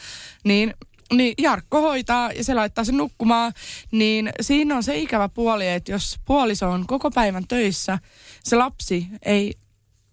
[0.44, 0.74] Niin
[1.12, 3.52] niin Jarkko hoitaa ja se laittaa sen nukkumaan,
[3.90, 7.98] niin siinä on se ikävä puoli, että jos puoliso on koko päivän töissä,
[8.44, 9.55] se lapsi ei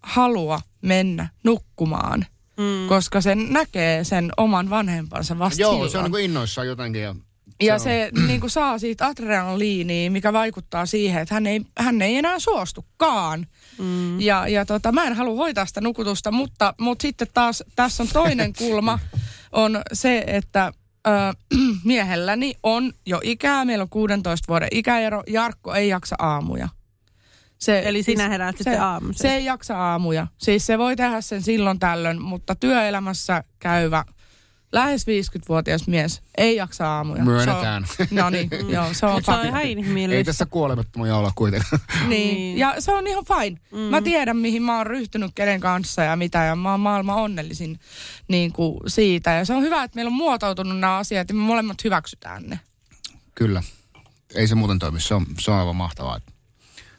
[0.02, 2.26] halua mennä nukkumaan,
[2.56, 2.88] mm.
[2.88, 5.90] koska se näkee sen oman vanhempansa vasta Joo, silloin.
[5.90, 7.02] se on niin kuin innoissaan jotenkin.
[7.02, 7.14] Ja
[7.62, 12.16] Ja Se niin kuin saa siitä adrenaliinia, mikä vaikuttaa siihen, että hän ei, hän ei
[12.16, 13.46] enää suostukaan.
[13.78, 14.20] Mm.
[14.20, 18.08] Ja, ja tota, mä en halua hoitaa sitä nukutusta, mutta, mutta sitten taas tässä on
[18.12, 18.98] toinen kulma,
[19.52, 20.72] on se, että
[21.06, 21.10] ö,
[21.84, 26.68] miehelläni on jo ikää, meillä on 16 vuoden ikäero, Jarkko ei jaksa aamuja.
[27.58, 29.22] Se, Eli sinä heräät se, sitten aamuisin.
[29.22, 30.26] Se ei jaksa aamuja.
[30.38, 34.04] Siis se voi tehdä sen silloin tällöin, mutta työelämässä käyvä
[34.72, 37.24] lähes 50-vuotias mies ei jaksa aamuja.
[37.24, 37.84] Myönnetään.
[38.00, 40.16] On, no niin, joo, se on se on ihan inhimillistä.
[40.16, 41.80] Ei tässä kuolemattomia olla kuitenkaan.
[42.08, 42.58] Niin.
[42.58, 43.58] Ja se on ihan fine.
[43.72, 43.78] Mm.
[43.78, 47.80] Mä tiedän, mihin mä oon ryhtynyt kenen kanssa ja mitä, ja mä oon maailman onnellisin
[48.28, 49.30] niin kuin siitä.
[49.30, 52.60] Ja se on hyvä, että meillä on muotoutunut nämä asiat, ja me molemmat hyväksytään ne.
[53.34, 53.62] Kyllä.
[54.34, 55.00] Ei se muuten toimi.
[55.00, 56.20] Se on, se on aivan mahtavaa.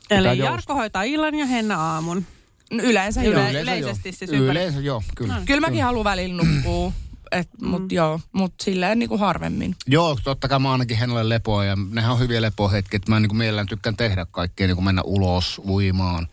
[0.10, 0.38] Eli.
[0.38, 2.26] Jarkko hoitaa illan ja Henna aamun.
[2.72, 3.62] No, yleensä Yle- joo.
[3.62, 4.16] yleisesti joo.
[4.18, 5.42] siis ympäri- Yleensä joo, kyllä.
[5.46, 6.92] Kyllä mäkin haluan välillä nukkua,
[7.34, 9.76] et, mut joo, mut silleen niin kuin harvemmin.
[9.88, 13.30] Joo, totta kai mä ainakin hänelle lepoa ja nehän on hyviä lepohetkiä, että mä niin
[13.30, 16.28] kuin mielellään tykkään tehdä kaikkea, niin kuin mennä ulos uimaan.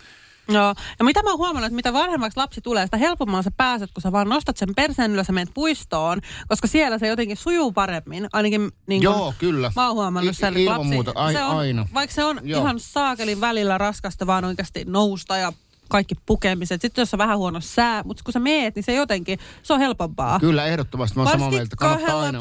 [0.48, 0.74] Joo.
[0.98, 4.02] Ja mitä mä oon huomannut, että mitä vanhemmaksi lapsi tulee, sitä helpommalla sä pääset, kun
[4.02, 8.28] sä vaan nostat sen perseen ylös ja menet puistoon, koska siellä se jotenkin sujuu paremmin.
[8.32, 9.72] Ainakin niin kun, Joo, kyllä.
[9.76, 11.88] Mä oon huomannut I- sen, että ilman lapsi, muuta, ai- se on, aina.
[11.94, 12.60] Vaikka se on Joo.
[12.60, 15.52] ihan saakelin välillä raskasta vaan oikeasti nousta ja
[15.90, 16.80] kaikki pukemiset.
[16.82, 19.80] Sitten jos on vähän huono sää, mutta kun sä meet, niin se jotenkin, se on
[19.80, 20.40] helpompaa.
[20.40, 21.16] Kyllä, ehdottomasti.
[21.16, 21.76] Mä oon samaa mieltä.
[21.80, 22.40] Varsinkin Kannattaa aina,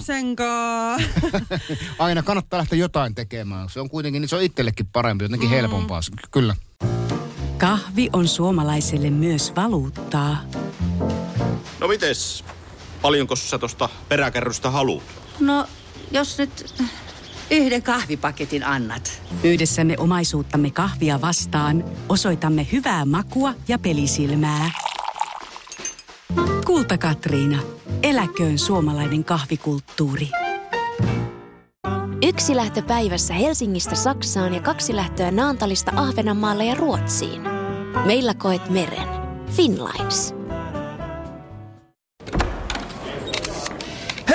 [2.05, 3.69] aina kannattaa lähteä jotain tekemään.
[3.69, 5.55] Se on kuitenkin, niin se on itsellekin parempi, jotenkin Mm.
[5.55, 6.01] helpompaa.
[6.31, 6.55] Kyllä.
[7.57, 10.37] Kahvi on suomalaiselle myös valuuttaa.
[11.79, 12.43] No mites?
[13.01, 15.03] Paljonko sä tosta peräkärrystä haluat?
[15.39, 15.65] No,
[16.11, 16.73] jos nyt
[17.51, 19.21] yhden kahvipaketin annat.
[19.43, 24.71] Yhdessämme omaisuuttamme kahvia vastaan osoitamme hyvää makua ja pelisilmää.
[26.65, 27.59] Kulta Katriina.
[28.03, 30.29] Eläköön suomalainen kahvikulttuuri.
[32.23, 37.41] Yksi lähtö päivässä Helsingistä Saksaan ja kaksi lähtöä Naantalista Ahvenanmaalle ja Ruotsiin.
[38.05, 39.07] Meillä koet meren.
[39.55, 40.38] Finlines.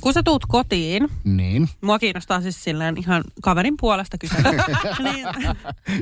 [0.00, 1.68] kun sä tuut kotiin, Niin.
[1.80, 4.50] mua kiinnostaa siis silleen ihan kaverin puolesta kysellä.
[5.12, 5.26] niin,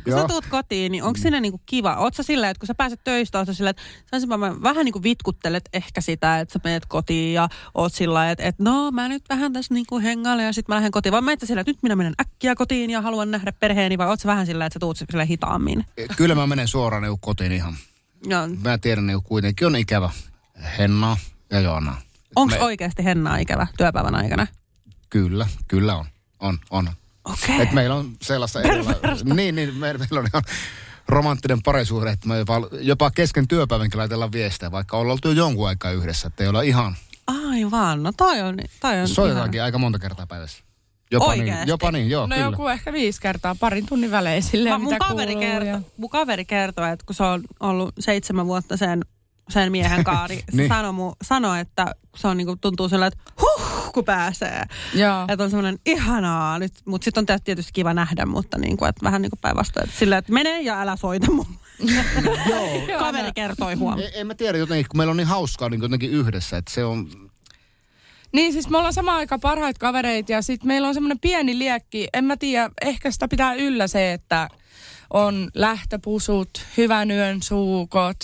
[0.05, 0.29] kun sä Joo.
[0.29, 1.97] tuut kotiin, niin onko siinä niinku kiva?
[1.97, 4.85] Oot sä silleen, että kun sä pääset töistä, oot sä silleen, että saisinpa mä vähän
[4.85, 9.09] niinku vitkuttelet ehkä sitä, että sä menet kotiin ja oot sillä että, että no mä
[9.09, 11.13] nyt vähän tässä niinku hengailen ja sitten mä lähden kotiin.
[11.13, 14.07] Vai menet sä silleen, että nyt minä menen äkkiä kotiin ja haluan nähdä perheeni vai
[14.09, 15.85] oot sä vähän silleen, että sä tuut silleen hitaammin?
[16.17, 17.75] Kyllä mä menen suoraan niin kotiin ihan.
[18.27, 18.49] Joo.
[18.63, 20.11] Mä tiedän, niin kuitenkin on ikävä
[20.79, 21.17] Henna
[21.51, 21.97] ja Joona.
[22.37, 24.47] Onko Me- oikeasti Hennaa ikävä työpäivän aikana?
[25.11, 26.07] Kyllä, kyllä on.
[26.41, 26.89] On, on.
[27.25, 27.63] Okei.
[27.63, 30.43] Et meillä on sellaista erila- Niin, niin, me, meillä on ihan
[31.09, 35.69] romanttinen parisuhde, että me jopa, jopa kesken työpäivänkin laitellaan viestejä, vaikka ollaan oltu jo jonkun
[35.69, 39.99] aikaa yhdessä, että ei olla ihan, Aivan, no toi on, toi on soitetaankin aika monta
[39.99, 40.65] kertaa päivässä.
[41.11, 41.71] Jopa niin, Oikeesti?
[41.71, 42.51] jopa niin, joo, no kyllä.
[42.51, 45.51] joku ehkä viisi kertaa, parin tunnin välein silleen, Mä, mun, mitä kaveri kuuluu.
[45.51, 49.01] kertoo, ja- mun kaveri kertoo, että kun se on ollut seitsemän vuotta sen,
[49.51, 50.69] sen miehen kaari, Niin.
[50.69, 54.63] sanoi, mu, sanoi, että se on niinku, tuntuu sillä, että huh, kun pääsee.
[54.95, 55.25] Joo.
[55.29, 59.23] Että on semmoinen ihanaa nyt, mutta sitten on tietysti kiva nähdä, mutta niinku, että vähän
[59.23, 59.91] niinku päinvastoin.
[59.99, 61.47] Sillä, että mene ja älä soita mun.
[62.51, 62.99] Joo.
[62.99, 63.99] Kaveri kertoi huom.
[63.99, 66.85] En, en mä tiedä jotenkin, kun meillä on niin hauskaa niin jotenkin yhdessä, että se
[66.85, 67.09] on,
[68.35, 72.09] Niin siis me ollaan samaan aikaan parhaita kavereita ja sitten meillä on semmoinen pieni liekki.
[72.13, 74.49] En mä tiedä, ehkä sitä pitää yllä se, että
[75.11, 78.17] on lähtöpusut, hyvän yön suukot,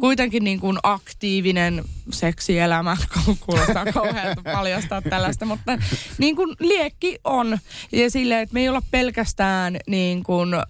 [0.00, 2.96] kuitenkin niin kuin aktiivinen seksielämä,
[3.46, 5.78] kuulostaa kauhealta paljastaa tällaista, mutta
[6.18, 7.58] niin kuin liekki on.
[7.92, 10.60] Ja silleen, että me ei olla pelkästään niin kuin, ö,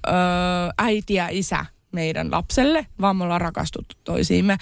[0.78, 4.56] äiti ja isä meidän lapselle, vaan me ollaan rakastuttu toisiimme.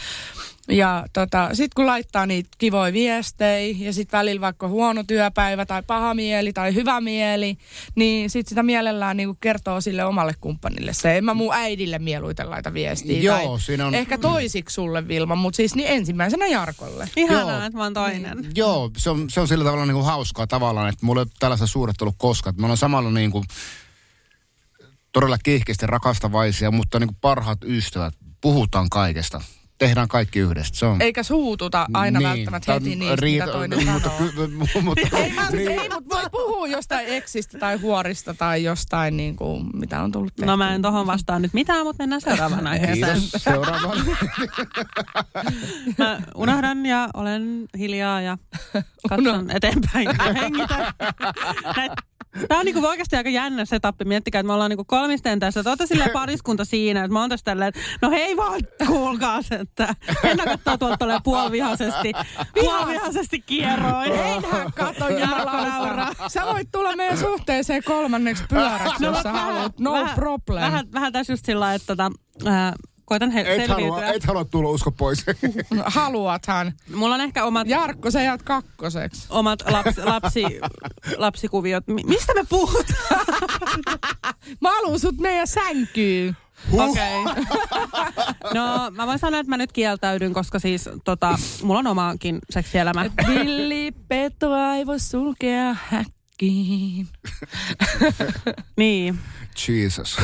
[0.68, 5.82] Ja tota, sitten kun laittaa niitä kivoja viestejä ja sitten välillä vaikka huono työpäivä tai
[5.86, 7.56] paha mieli tai hyvä mieli,
[7.94, 11.16] niin sitten sitä mielellään niinku kertoo sille omalle kumppanille se.
[11.16, 13.20] En mä mun äidille mieluiten laita viestiä.
[13.20, 17.08] Joo, tai siinä on- Ehkä toisiksi sulle Vilma, mutta siis niin ensimmäisenä Jarkolle.
[17.16, 18.50] Ihanaa, että mä oon toinen.
[18.54, 21.30] Joo, se on, se on sillä tavalla niin kuin hauskaa tavallaan, että mulla ei ole
[21.38, 22.50] tällaista suuret ollut koskaan.
[22.52, 23.44] Että Me ollaan samalla niin kuin,
[25.12, 28.14] todella kiihkeästi rakastavaisia, mutta niin kuin parhaat ystävät.
[28.40, 29.40] Puhutaan kaikesta.
[29.78, 30.74] Tehdään kaikki yhdessä.
[30.74, 31.02] Se on...
[31.02, 34.30] Eikä suututa aina Niin, välttämättä heti on niistä, riita- mitä toinen mutta, sanoo.
[34.34, 39.36] ky- mutta, Ei, mä, ei, mutta voi puhua jostain eksistä tai huorista tai jostain, niin
[39.36, 40.46] kuin, mitä on tullut tehtyä.
[40.46, 43.20] No mä en tohon vastaa nyt mitään, mutta mennään seuraavaan aiheeseen.
[43.20, 43.42] Kiitos.
[43.42, 43.98] Seuraavaan.
[45.98, 48.38] Mä unohdan ja olen hiljaa ja
[49.08, 50.86] katson eteenpäin ja hengitän.
[52.48, 53.96] Tämä on niinku oikeasti aika jännä setup.
[54.04, 55.62] Miettikää, että me ollaan niinku kolmisten tässä.
[55.62, 59.52] Te olette silleen pariskunta siinä, että mä oon tässä tälleen, että no hei vaan, kuulkaas,
[59.52, 62.12] että Henna katsoo tuolta tolleen puolivihaisesti,
[62.54, 64.12] puolivihaisesti kierroin.
[64.12, 66.14] Enhän kato jumalauta.
[66.28, 69.80] Sä voit tulla meidän suhteeseen kolmanneksi pyöräksi, jos sä haluat.
[69.80, 70.60] No vähän, problem.
[70.60, 72.10] Vähän, vähän tässä just sillä että tota,
[72.46, 72.72] äh,
[73.04, 74.12] koitan he, Et halua, selviytyä.
[74.12, 75.26] et halua tulla usko pois.
[75.86, 76.72] Haluathan.
[76.94, 77.68] Mulla on ehkä omat...
[77.68, 79.26] Jarkko, sä jäät kakkoseksi.
[79.30, 80.44] Omat lapsi, lapsi,
[81.16, 81.86] lapsikuviot.
[81.86, 83.26] Mi- mistä me puhutaan?
[84.60, 86.36] Mä haluun sut meidän sänkyyn.
[86.72, 87.20] Okei.
[87.20, 87.44] Okay.
[88.54, 93.10] No, mä voin sanoa, että mä nyt kieltäydyn, koska siis tota, mulla on omaakin seksielämä.
[93.28, 95.76] Villi petoa ei voi sulkea
[96.34, 97.08] häkkiin.
[98.76, 99.18] niin.
[99.68, 100.16] Jesus.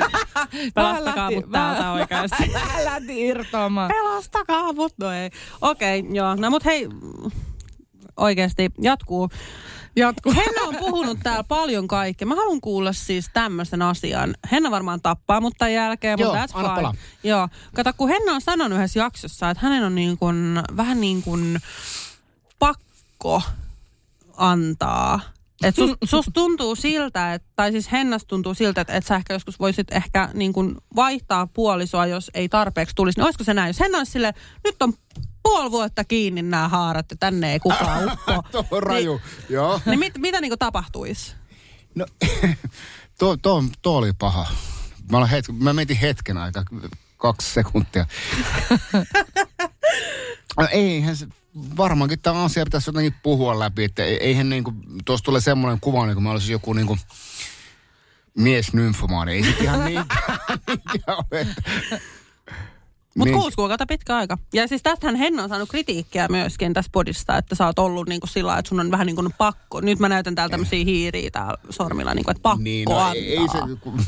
[0.74, 2.52] Pelastakaa mut täältä oikeasti.
[2.52, 3.88] Vähän lähti irtoamaan.
[3.88, 4.92] Pelastakaa mut.
[4.98, 5.30] No ei.
[5.60, 6.34] Okei, okay, joo.
[6.34, 6.88] No mut hei,
[8.16, 9.28] oikeasti jatkuu.
[9.96, 10.32] Jatkuu.
[10.32, 12.28] Henna on puhunut täällä paljon kaikkea.
[12.28, 14.34] Mä haluan kuulla siis tämmöisen asian.
[14.52, 16.76] Henna varmaan tappaa mut tämän jälkeen, Joo, mutta that's anna fine.
[16.76, 16.94] palaa.
[17.24, 17.48] Joo.
[17.74, 21.60] Kato, kun Henna on sanonut yhdessä jaksossa, että hänen on niin kuin, vähän niin kuin
[22.58, 23.42] pakko
[24.36, 25.20] antaa.
[25.62, 29.34] Et sus, sus tuntuu siltä, että, tai siis Hennas tuntuu siltä, että, että sä ehkä
[29.34, 33.18] joskus voisit ehkä niin kuin vaihtaa puolisoa, jos ei tarpeeksi tulisi.
[33.18, 33.68] Niin olisiko se näin?
[33.68, 34.34] Jos Henna olisi silleen,
[34.64, 34.92] nyt on
[35.42, 38.42] puoli vuotta kiinni nämä haarat ja tänne ei kukaan uppo.
[38.52, 39.80] Tuo on raju, Niin- joo.
[39.86, 41.34] Niin mit, mitä niin kuin tapahtuisi?
[41.94, 42.06] No,
[43.18, 44.46] tuo, tuo, tuo oli paha.
[45.10, 46.64] Mä, olen hetken, mä mietin hetken aika,
[47.16, 48.06] kaksi sekuntia.
[50.58, 51.26] No, eihän se,
[51.76, 54.72] varmaankin tämä asia pitäisi jotenkin puhua läpi, että ei- eihän niinku,
[55.04, 56.98] tuossa tulee semmoinen kuva, niin kuin mä olisin joku niinku
[58.38, 59.32] mies nymfomaani.
[59.32, 61.46] Ei se ihan niinkään, niinkään ole.
[63.18, 63.40] Mutta Niin.
[63.40, 64.38] kuusi kuukautta pitkä aika.
[64.52, 68.26] Ja siis tästähän Henna on saanut kritiikkiä myöskin tässä podista, että sä oot ollut niinku
[68.26, 69.80] sillä että sun on vähän niin kuin pakko.
[69.80, 73.08] Nyt mä näytän täällä tämmöisiä hiiriä täällä sormilla, niin kuin, että pakko Niin, antaa.
[73.08, 73.58] no, ei, ei se,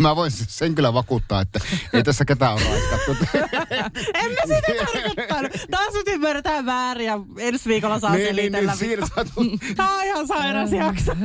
[0.03, 1.61] mä voin sen kyllä vakuuttaa, että
[1.93, 3.17] ei tässä ketään ole raiskattu.
[4.15, 5.53] En mä sitä tarkoittanut.
[5.71, 8.75] Taas nyt ymmärretään väärin ja ensi viikolla saa Niin, selitellä.
[8.81, 11.13] niin, niin, tulet- Tää on ihan sairas jakso.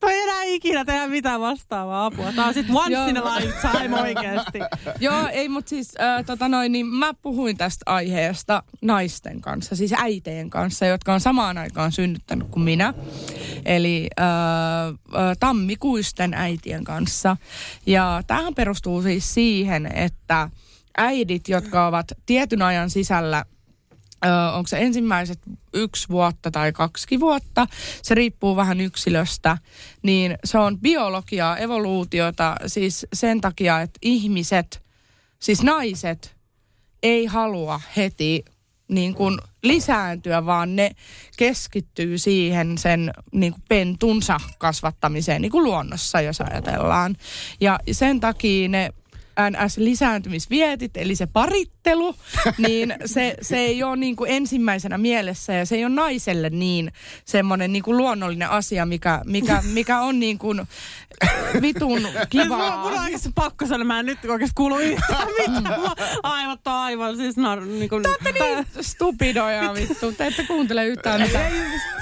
[0.00, 2.32] Toi ei enää ikinä tehdä mitään vastaavaa apua.
[2.32, 4.58] Tää on sit once in a lifetime oikeesti.
[5.00, 9.92] Joo, ei, mutta siis äh, tota noin, niin mä puhuin tästä aiheesta naisten kanssa, siis
[9.92, 12.94] äiteen kanssa, jotka on samaan aikaan synnyttänyt kuin minä.
[13.64, 14.26] Eli äh,
[15.40, 17.36] tammikuisten äitien kanssa.
[17.86, 20.50] Ja tämähän perustuu siis siihen, että
[20.96, 23.44] äidit, jotka ovat tietyn ajan sisällä
[24.54, 25.38] onko se ensimmäiset
[25.74, 27.66] yksi vuotta tai kaksi vuotta,
[28.02, 29.58] se riippuu vähän yksilöstä,
[30.02, 34.82] niin se on biologiaa, evoluutiota, siis sen takia, että ihmiset,
[35.38, 36.36] siis naiset,
[37.02, 38.44] ei halua heti
[38.88, 40.90] niin kuin lisääntyä, vaan ne
[41.36, 47.16] keskittyy siihen sen niin kuin pentunsa kasvattamiseen niin kuin luonnossa, jos ajatellaan.
[47.60, 48.90] Ja sen takia ne
[49.50, 52.14] NS-lisääntymisvietit, eli se parittelu,
[52.66, 56.92] niin se, se ei ole niin kuin ensimmäisenä mielessä ja se ei ole naiselle niin
[57.24, 60.62] semmoinen niin kuin luonnollinen asia, mikä, mikä, mikä on niin kuin
[61.62, 62.76] vitun Mulla, kivaa.
[62.76, 65.80] mulla on oikeasti pakko sanoa, mä en nyt oikeasti kuulu yhtään mitään.
[65.80, 70.86] Mulla aivot on aivan siis nar, niin kuin, Te niin stupidoja vittu, te ette kuuntele
[70.86, 71.52] yhtään mitään.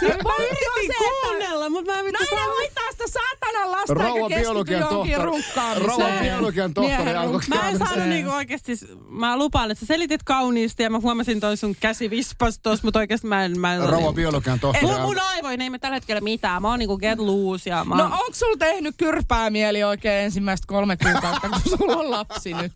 [0.00, 4.08] Siis mä yritin kuunnella, mutta mä en vittu Nainen saa- hoitaa sitä saatanan lasta Rouva
[4.14, 5.86] eikä keskity biologian johonkin tohtori- runkkaamiseen.
[5.86, 7.14] rouva biologian tohtori
[7.48, 11.40] Mä en saanut niinku oikeesti, siis, mä lupaan, että sä selitit kauniisti ja mä huomasin
[11.40, 13.60] toi sun käsi vispas tossa, mutta oikeesti mä en...
[13.60, 14.86] Mä en Rouva biologian tohtori.
[14.86, 16.62] Mun, mun aivoin ei me tällä hetkellä mitään.
[16.62, 18.12] Mä oon niinku get loose ja mä No oon...
[18.12, 22.72] onko sulla tehnyt kyrpää mieli oikein ensimmäistä kolme kuukautta, kun sulla on lapsi nyt?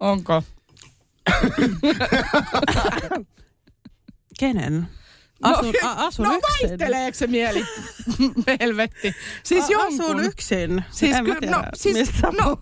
[0.00, 0.42] Onko?
[4.38, 4.88] Kenen?
[5.44, 6.68] Asun, no, a, asun no yksin.
[6.68, 7.64] vaihteleeko se mieli?
[8.60, 9.14] Helvetti.
[9.42, 10.00] Siis A- jonkun.
[10.00, 10.84] Asun yksin.
[10.90, 12.58] Siis, en ky- tiedä, no, siis, mistä no,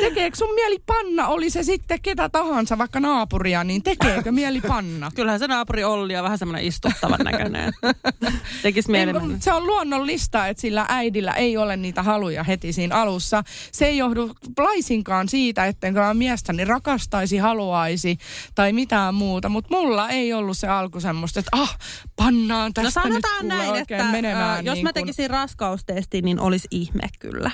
[0.00, 5.10] tekeekö sun mieli panna, oli se sitten ketä tahansa, vaikka naapuria, niin tekeekö mieli panna?
[5.14, 7.72] Kyllähän se naapuri Olli on vähän semmoinen istuttavan näköinen.
[8.62, 12.96] Tekis mieli Ei, se on luonnollista, että sillä äidillä ei ole niitä haluja heti siinä
[12.96, 13.42] alussa.
[13.72, 18.18] Se ei johdu laisinkaan siitä, ettenkö mä miestäni rakastaisi, haluaisi
[18.54, 19.48] tai mitään muuta.
[19.48, 21.78] Mutta mulla ei ollut se alku semmoista, että ah,
[22.16, 24.58] pannaan No tästä nyt sanotaan kuule näin, että menemään.
[24.58, 27.50] ö, jos niin mä kun- tekisin raskaustestin, niin olisi ihme kyllä.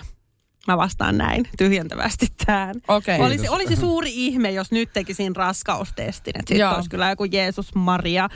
[0.66, 2.74] Mä vastaan näin tyhjentävästi tähän.
[2.89, 3.20] Okei.
[3.20, 3.55] Olisi, Kiitos.
[3.55, 6.33] olisi suuri ihme, jos nyt tekisin raskaustestin.
[6.39, 8.28] Että sitten olisi kyllä joku Jeesus Maria,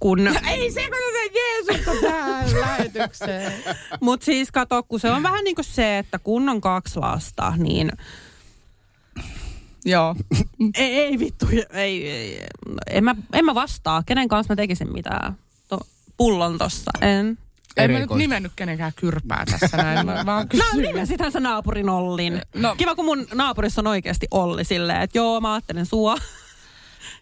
[0.00, 0.28] kun...
[0.28, 3.52] Ei se, kun se Jeesusta tähän äänitykseen.
[4.00, 7.52] Mutta siis kato, kun se on vähän niin kuin se, että kun on kaksi lasta,
[7.56, 7.92] niin
[9.90, 10.14] Joo.
[10.78, 12.46] ei, ei vittu, ei, ei,
[12.90, 14.02] en, mä, en mä vastaa.
[14.06, 15.36] Kenen kanssa mä tekisin mitään?
[15.68, 15.80] To,
[16.16, 17.38] pullon tossa, en.
[17.76, 20.06] En mä nyt nimennyt kenenkään kyrpää tässä näin.
[20.06, 20.82] Mä vaan No kysyin.
[20.86, 22.42] nimesithän sä naapurin Ollin.
[22.54, 22.74] No.
[22.76, 26.16] Kiva, kun mun naapurissa on oikeasti Olli silleen, että joo, mä ajattelen sua.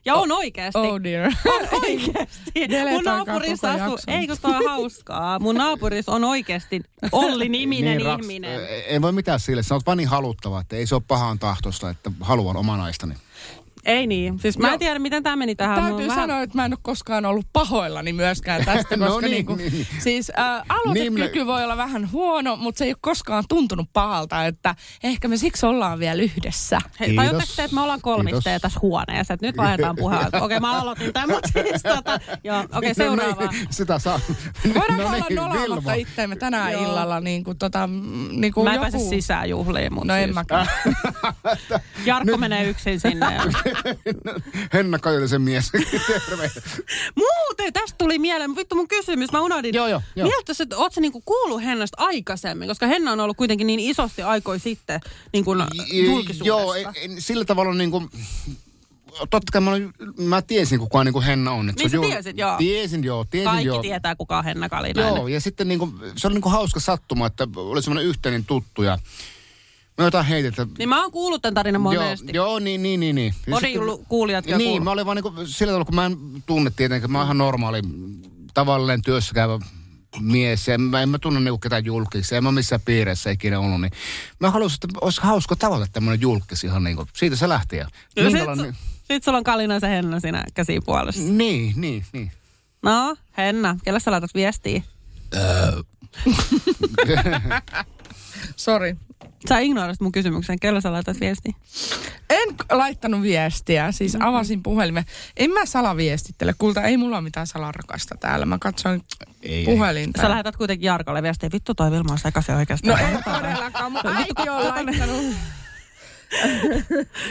[0.07, 0.79] Ja on oikeasti.
[0.79, 1.33] Oh dear.
[1.61, 2.53] On oikeasti.
[2.93, 5.39] Mun naapurissa asuu, ei kun on hauskaa.
[5.39, 6.81] Mun naapurissa on oikeasti
[7.13, 8.61] Olli-niminen Niin, raks- ihminen.
[8.87, 9.63] Ei voi mitään sille.
[9.63, 13.15] Sä oot vaan niin haluttava, että ei se ole pahaan tahtosta, että haluan oma naistani.
[13.87, 14.39] Ei niin.
[14.39, 15.85] Siis mä en tiedä, miten tämä meni tähän.
[15.85, 19.55] Täytyy sanoa, että mä en ole koskaan ollut pahoillani myöskään tästä, No koska niin, niinku,
[19.55, 19.87] niin, niin.
[19.99, 24.47] siis äh, aloitekyky Niin, voi olla vähän huono, mutta se ei ole koskaan tuntunut pahalta,
[24.47, 24.75] että
[25.05, 26.79] ehkä me siksi ollaan vielä yhdessä.
[27.01, 27.25] Hei, Kiitos.
[27.27, 30.41] tajutteko te, että me ollaan kolmisteen tässä huoneessa, että nyt vaihdetaan puhetta.
[30.45, 33.45] Okei, mä aloitin tämän, mutta siis tota, joo, okei, seuraava.
[33.45, 34.21] No niin, sitä saa.
[34.75, 36.83] Voidaanko No olla niin, nolaamatta itteemme tänään Joo.
[36.83, 37.89] illalla niin kuin, tota,
[38.31, 38.91] niin kuin Mä en joku...
[38.91, 40.35] pääse sisään juhliin, mutta No en siis.
[40.35, 40.67] mäkään.
[42.05, 43.35] Jarkko menee yksin sinne.
[43.35, 43.43] Ja...
[44.73, 45.71] Henna Kajolisen mies.
[46.07, 46.51] Terve.
[47.17, 49.75] Muuten, tästä tuli mieleen, vittu mun kysymys, mä unohdin.
[49.75, 50.29] Joo, joo, joo.
[50.29, 53.81] Mieltä sä, että oot sä niinku kuullut Hennasta aikaisemmin, koska Henna on ollut kuitenkin niin
[53.81, 55.01] isosti aikoi sitten
[55.33, 56.45] niin kuin julkisuudessa.
[56.45, 56.87] Joo, ei-
[57.19, 58.11] sillä tavalla niin kuin,
[59.31, 61.69] totta kai mä, olin, mä tiesin kuka niin kuin Henna on.
[61.69, 62.57] että Niin sä on tiesit, joo.
[62.59, 63.83] Tiesin joo, tiesin Kaikki joo.
[63.83, 65.17] tietää, kuka on Henna Kalinainen.
[65.17, 68.45] Joo, ja sitten niin kuin, se oli niin kuin hauska sattuma, että oli semmoinen yhteinen
[68.45, 68.99] tuttu ja
[69.99, 70.67] me jotain heitettä.
[70.79, 72.27] Niin mä oon kuullut tämän tarinan monesti.
[72.35, 73.15] Joo, joo, niin, niin, niin.
[73.17, 73.35] niin.
[73.47, 74.85] Ja Moni sitten- lu- kuulijatkin on Niin, kuullut.
[74.85, 76.17] mä olin vaan niinku sillä tavalla, kun mä en
[76.47, 77.83] tunne tietenkin, mä oon ihan normaali,
[78.55, 79.59] tavallinen työssä käyvä
[80.21, 83.81] mies, ja mä en mä tunne niinku ketään julkiksi, en mä missään piireissä ikinä ollut,
[83.81, 83.93] niin
[84.41, 87.77] mä haluaisin, että olisi hauska tavata tämmöinen julkis ihan niinku, siitä se lähti.
[87.77, 91.23] Ja Ja minkälainen- sit, sit sulla on Kalinaisen Henna siinä käsipuolessa.
[91.23, 92.33] Niin, niin, niin.
[92.83, 94.83] No, Henna, kelle sä laitat viestiä?
[98.57, 98.97] Sori.
[99.49, 101.53] Sä ignoroisit mun kysymyksen, kelle sä laitat viestiä?
[102.31, 104.29] En laittanut viestiä, siis Mm-hmm.
[104.29, 105.05] avasin puhelimen.
[105.37, 108.47] En mä salaviestittele, kulta, ei mulla ole mitään salarakasta täällä.
[108.47, 109.03] Mä katsoin
[109.43, 110.21] Ei, puhelinta.
[110.23, 112.89] Sä lähetät kuitenkin Jarkolle viestiä, vittu toi Vilma on sekaisin oikeasti.
[112.89, 115.35] No en todellakaan, mun äiti on laittanut.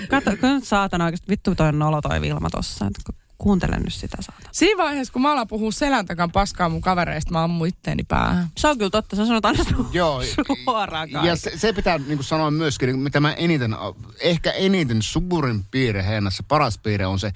[0.09, 2.85] Kato, kun saatana oikeasti, vittu toi on nolo toi Vilma tossa.
[2.85, 4.49] Et Kuuntele nyt sitä saatana.
[4.51, 8.47] Siinä vaiheessa, kun mä alan puhua selän takan paskaa mun kavereista, mä ammun itteeni päähän.
[8.57, 10.21] Se on kyllä totta, sä sanot aina su- Joo,
[10.65, 11.37] suoraan Ja kaiken.
[11.37, 13.75] se, se pitää niin kuin sanoa myöskin, niin mitä mä eniten,
[14.19, 17.31] ehkä eniten suurin piirre Hennassa, paras piirre on se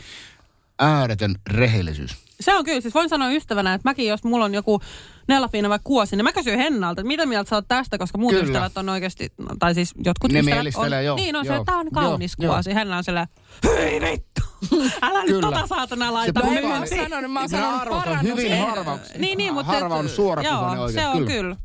[0.79, 2.17] ääretön rehellisyys.
[2.39, 4.81] Se on kyllä, siis voin sanoa ystävänä, että mäkin, jos mulla on joku
[5.29, 8.33] Nellafiina vai kuosi, niin mä kysyn Hennalta, että mitä mieltä sä oot tästä, koska muut
[8.33, 8.45] Kyllä.
[8.45, 11.61] ystävät on oikeasti, no, tai siis jotkut Ne ystävät on, joo, niin on se, joo,
[11.61, 12.75] että tää on kaunis joo, kuosi.
[12.75, 13.27] Henna on sillä,
[13.63, 14.41] hyi vittu,
[15.01, 15.41] älä nyt Kyllä.
[15.41, 18.37] tota saatana laita Se mä oon sanonut, mä oon sanonut parannus.
[18.37, 19.71] hyvin harva, Niin, niin, mutta...
[19.71, 20.93] harva on suora Joo, oikein.
[20.93, 21.55] se on kyllä.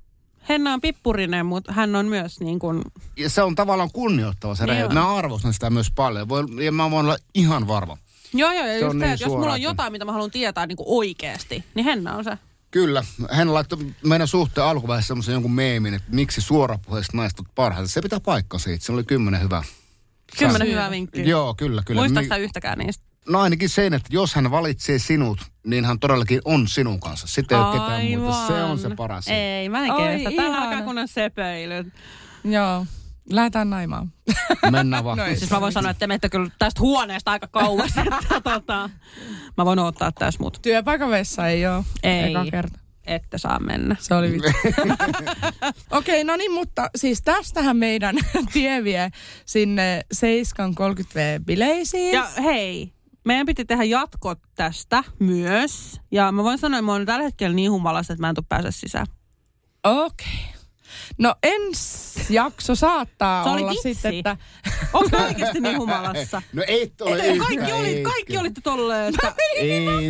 [0.48, 2.82] Henna on pippurinen, mutta hän on myös niin kuin...
[3.16, 4.94] Ja se on tavallaan kunnioittava se Niin.
[4.94, 6.28] Mä arvostan sitä myös paljon.
[6.28, 7.98] Voi, ja mä voin olla ihan varma.
[8.34, 10.12] Joo, joo, ja Se just on se, niin että jos mulla on jotain, mitä mä
[10.12, 12.38] haluan tietää niin kuin oikeasti, niin Henna on se.
[12.74, 13.04] Kyllä.
[13.30, 17.88] Hän laittoi meidän suhteen alkuvaiheessa semmoisen jonkun meemin, että miksi suorapuheiset naiset ovat parhaita.
[17.88, 18.84] Se pitää paikkaa siitä.
[18.84, 19.62] Se oli kymmenen hyvä.
[20.38, 21.24] Kymmenen Sä- hyvää vinkkiä.
[21.24, 22.00] Joo, kyllä, kyllä.
[22.00, 23.04] Muistatko Mi- sä yhtäkään niistä?
[23.28, 27.26] No ainakin sen, että jos hän valitsee sinut, niin hän todellakin on sinun kanssa.
[27.26, 28.46] Sitten ei ole ketään muuta.
[28.46, 29.28] Se on se paras.
[29.28, 30.30] Ei, mä en kestä.
[30.30, 30.62] Ihana.
[30.62, 31.86] alkaa kun on sepöilyt.
[32.44, 32.86] Joo.
[33.30, 34.12] Lähdetään naimaan.
[34.70, 35.18] Mennään vaan.
[35.18, 37.92] No Siis mä voin sanoa, että te menette kyllä tästä huoneesta aika kauas.
[37.98, 38.90] että, tota,
[39.56, 40.58] mä voin ottaa tässä mut.
[40.62, 41.84] Työpaikan vessa ei ole.
[42.02, 42.30] Ei.
[42.30, 42.78] Eka kerta.
[43.06, 43.96] Ette saa mennä.
[44.00, 44.52] Se oli vitsi.
[45.98, 48.16] Okei, no niin, mutta siis tästähän meidän
[48.52, 49.10] tie vie
[49.46, 52.14] sinne 7.30V-bileisiin.
[52.14, 52.92] Ja hei,
[53.24, 56.00] meidän piti tehdä jatko tästä myös.
[56.10, 58.44] Ja mä voin sanoa, että mä oon tällä hetkellä niin humalassa, että mä en tuu
[58.48, 59.06] pääse sisään.
[59.84, 60.53] Okei.
[61.18, 63.94] No ensi jakso saattaa olla vitsi.
[63.94, 64.36] sitten, että...
[64.92, 66.42] Onko oikeasti niin humalassa?
[66.52, 69.34] No et ole Ei, yhtään, kaikki, oli, kaikki olitte tolleen, että...
[69.56, 70.08] Ei.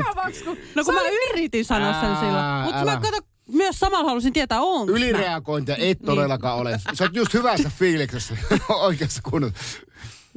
[0.75, 2.45] No kun mä yritin sanoa sen silloin.
[2.65, 3.19] Mutta mä kato,
[3.49, 4.99] myös samalla halusin tietää, onko mä.
[4.99, 6.81] Ylireagointia ei todellakaan ole.
[6.95, 8.37] Sä oot just hyvässä fiiliksessä
[8.69, 9.79] oikeassa kunnossa.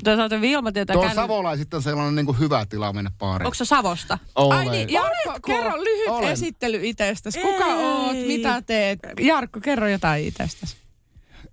[0.04, 1.16] Toisaalta Vilma tietää Tuo känny...
[1.16, 3.46] Savolaiset on sellainen niin kuin hyvä tila mennä baariin.
[3.46, 4.18] Onko se Savosta?
[4.36, 4.58] Olen.
[4.58, 6.32] Ai niin, Jarkko, kerro lyhyt Olen.
[6.32, 7.40] esittely itsestäsi.
[7.40, 7.74] Kuka Ei.
[7.74, 9.00] oot, mitä teet?
[9.20, 10.78] Jarkko, kerro jotain itsestäsi.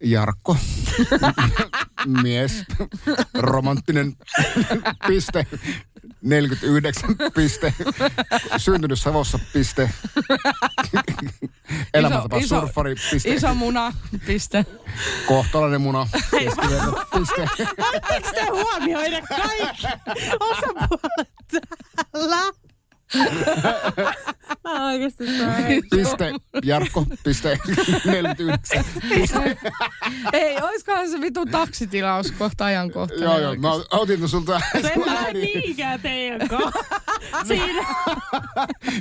[0.05, 0.57] Jarkko.
[2.23, 2.65] Mies.
[3.35, 4.17] Romanttinen
[5.07, 5.47] piste.
[6.25, 7.75] 49 piste.
[8.57, 9.91] Syntynyt Savossa piste.
[11.95, 13.35] Elämäntapa Iso- surffari piste.
[13.35, 13.93] Iso muna,
[14.27, 14.67] piste.
[15.27, 16.07] Kohtalainen muna.
[16.31, 17.49] Keskiverto piste.
[17.79, 19.87] Voitteko te huomioida kaikki
[20.41, 21.29] osapuolet
[22.13, 22.37] täällä?
[24.65, 25.83] Mä oikeesti sain.
[25.91, 26.33] Piste
[26.65, 27.59] Jarkko, piste
[28.05, 28.85] 49.
[29.09, 29.57] Piste.
[30.33, 33.15] Ei, oiskohan se vitu taksitilaus kohta ajankohta.
[33.15, 35.43] Joo, joo, mä otin sulta En sun mä äidin.
[35.43, 36.41] niinkään teidän.
[37.49, 37.87] Siinä.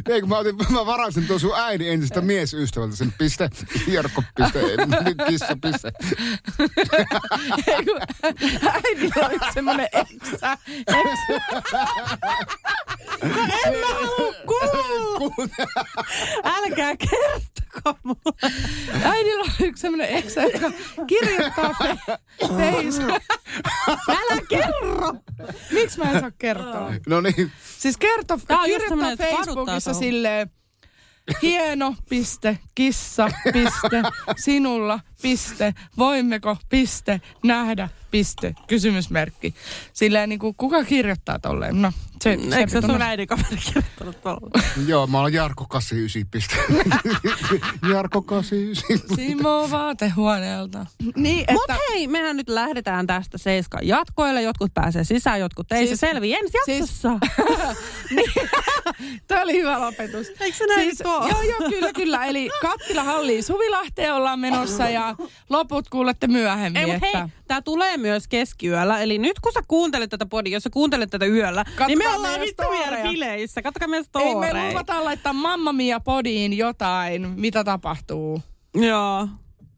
[0.10, 3.50] Ei, kun mä, otin, mä varasin tuon sun äidin entisestä miesystävältä sen piste,
[3.88, 4.60] Jarkko, piste,
[5.30, 5.92] kissa, piste.
[7.68, 8.02] Ei, kun
[8.72, 10.58] äidillä yksi semmonen eksä.
[10.88, 11.44] eksä.
[13.66, 15.48] En mä halua kuulla.
[16.44, 16.96] Älkää
[17.74, 18.52] kertoko mulle.
[19.04, 20.72] Äidillä on yksi semmonen eksä, joka
[21.08, 22.18] kirjoittaa fe-
[22.48, 23.04] face.
[24.10, 25.14] Älä kerro.
[25.72, 26.92] Miksi mä en saa kertoa?
[27.08, 30.50] No niin, Siis kerto, kirjoittaa Facebookissa silleen,
[31.42, 34.04] hieno, piste, kissa, piste,
[34.38, 39.54] sinulla, piste, voimmeko, piste, nähdä, piste, kysymysmerkki.
[39.94, 41.82] Silleen niin kuin, kuka kirjoittaa tolleen?
[41.82, 41.92] No,
[42.24, 44.64] se, Eikö se sun äidin kaveri kirjoittanut tuolla?
[44.88, 46.56] joo, mä olen Jarkko 89, piste.
[47.94, 49.16] Jarkko 89.
[49.16, 50.86] Simo vaatehuoneelta.
[51.16, 51.54] Niin, että...
[51.54, 54.42] Mut hei, mehän nyt lähdetään tästä Seiskan jatkoille.
[54.42, 55.88] Jotkut pääsee sisään, jotkut ei.
[55.88, 57.10] Siis- se selvii ensi jaksossa.
[59.28, 60.28] Tämä oli hyvä lopetus.
[60.40, 61.28] Eikö se näin siis, oo?
[61.28, 62.26] Joo, joo, kyllä, kyllä.
[62.26, 65.16] Eli Kattila Halliin Suvilahteen ollaan menossa ja
[65.50, 66.82] loput kuulette myöhemmin.
[66.82, 67.20] Ei, mutta että...
[67.20, 69.00] hei, tää tulee myös keskiyöllä.
[69.02, 72.13] Eli nyt kun sä kuuntelet tätä podia, jos sä kuuntelet tätä yöllä, Katsokaa niin me
[72.16, 73.62] ollaan vittu vielä bileissä.
[73.62, 74.54] Kattokaa meidän Ei, storeja.
[74.54, 78.42] me luvataan laittaa Mamma Mia podiin jotain, mitä tapahtuu.
[78.76, 79.28] Joo.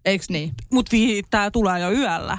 [0.05, 0.51] Eiks niin?
[0.71, 2.37] Mut vii, tää tulee jo yöllä.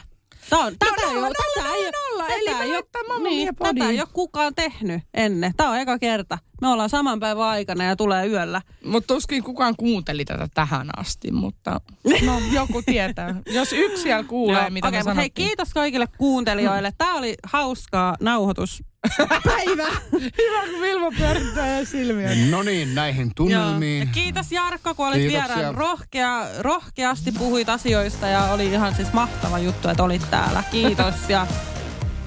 [0.50, 2.48] Tää on, tätä nolla, ei ole, nolla, tätä ei nolla, ole, eli tätä me ei
[2.48, 5.52] ole, laittaa Mamma niin, tätä ei ole kukaan tehnyt ennen.
[5.56, 6.38] Tää on eka kerta.
[6.60, 8.62] Me ollaan saman päivän aikana ja tulee yöllä.
[8.84, 11.80] Mutta tuskin kukaan kuunteli tätä tähän asti, mutta
[12.26, 13.34] no, joku tietää.
[13.46, 16.92] Jos yksi siellä kuulee, Joo, mitä okei, me hei, kiitos kaikille kuuntelijoille.
[16.98, 19.86] Tää oli hauskaa nauhoituspäivä.
[20.38, 22.30] Hyvä, kun Vilmo pyörittää silmiä.
[22.50, 23.48] No niin, näihin Joo.
[23.48, 24.08] Ja tunnelmiin.
[24.08, 25.54] kiitos Jarkko, kun olit Kiitoksia.
[25.56, 30.62] vieraan rohkea, rohkeasti puhuit asioista ja oli ihan siis mahtava juttu, että olit täällä.
[30.70, 31.46] Kiitos ja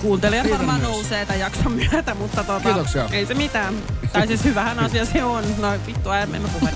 [0.01, 0.91] kuuntelijat Kiitos varmaan myös.
[0.91, 3.09] nousee tämän jakson myötä, mutta tota, Kiitoksia.
[3.11, 3.75] ei se mitään.
[4.13, 5.43] Tai siis hyvähän asia se on.
[5.57, 6.67] No vittu, emme me puhu.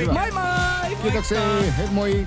[0.00, 0.12] Hyvä.
[0.12, 0.96] Moi moi!
[1.02, 1.40] Kiitoksia,
[1.78, 2.26] hei moi.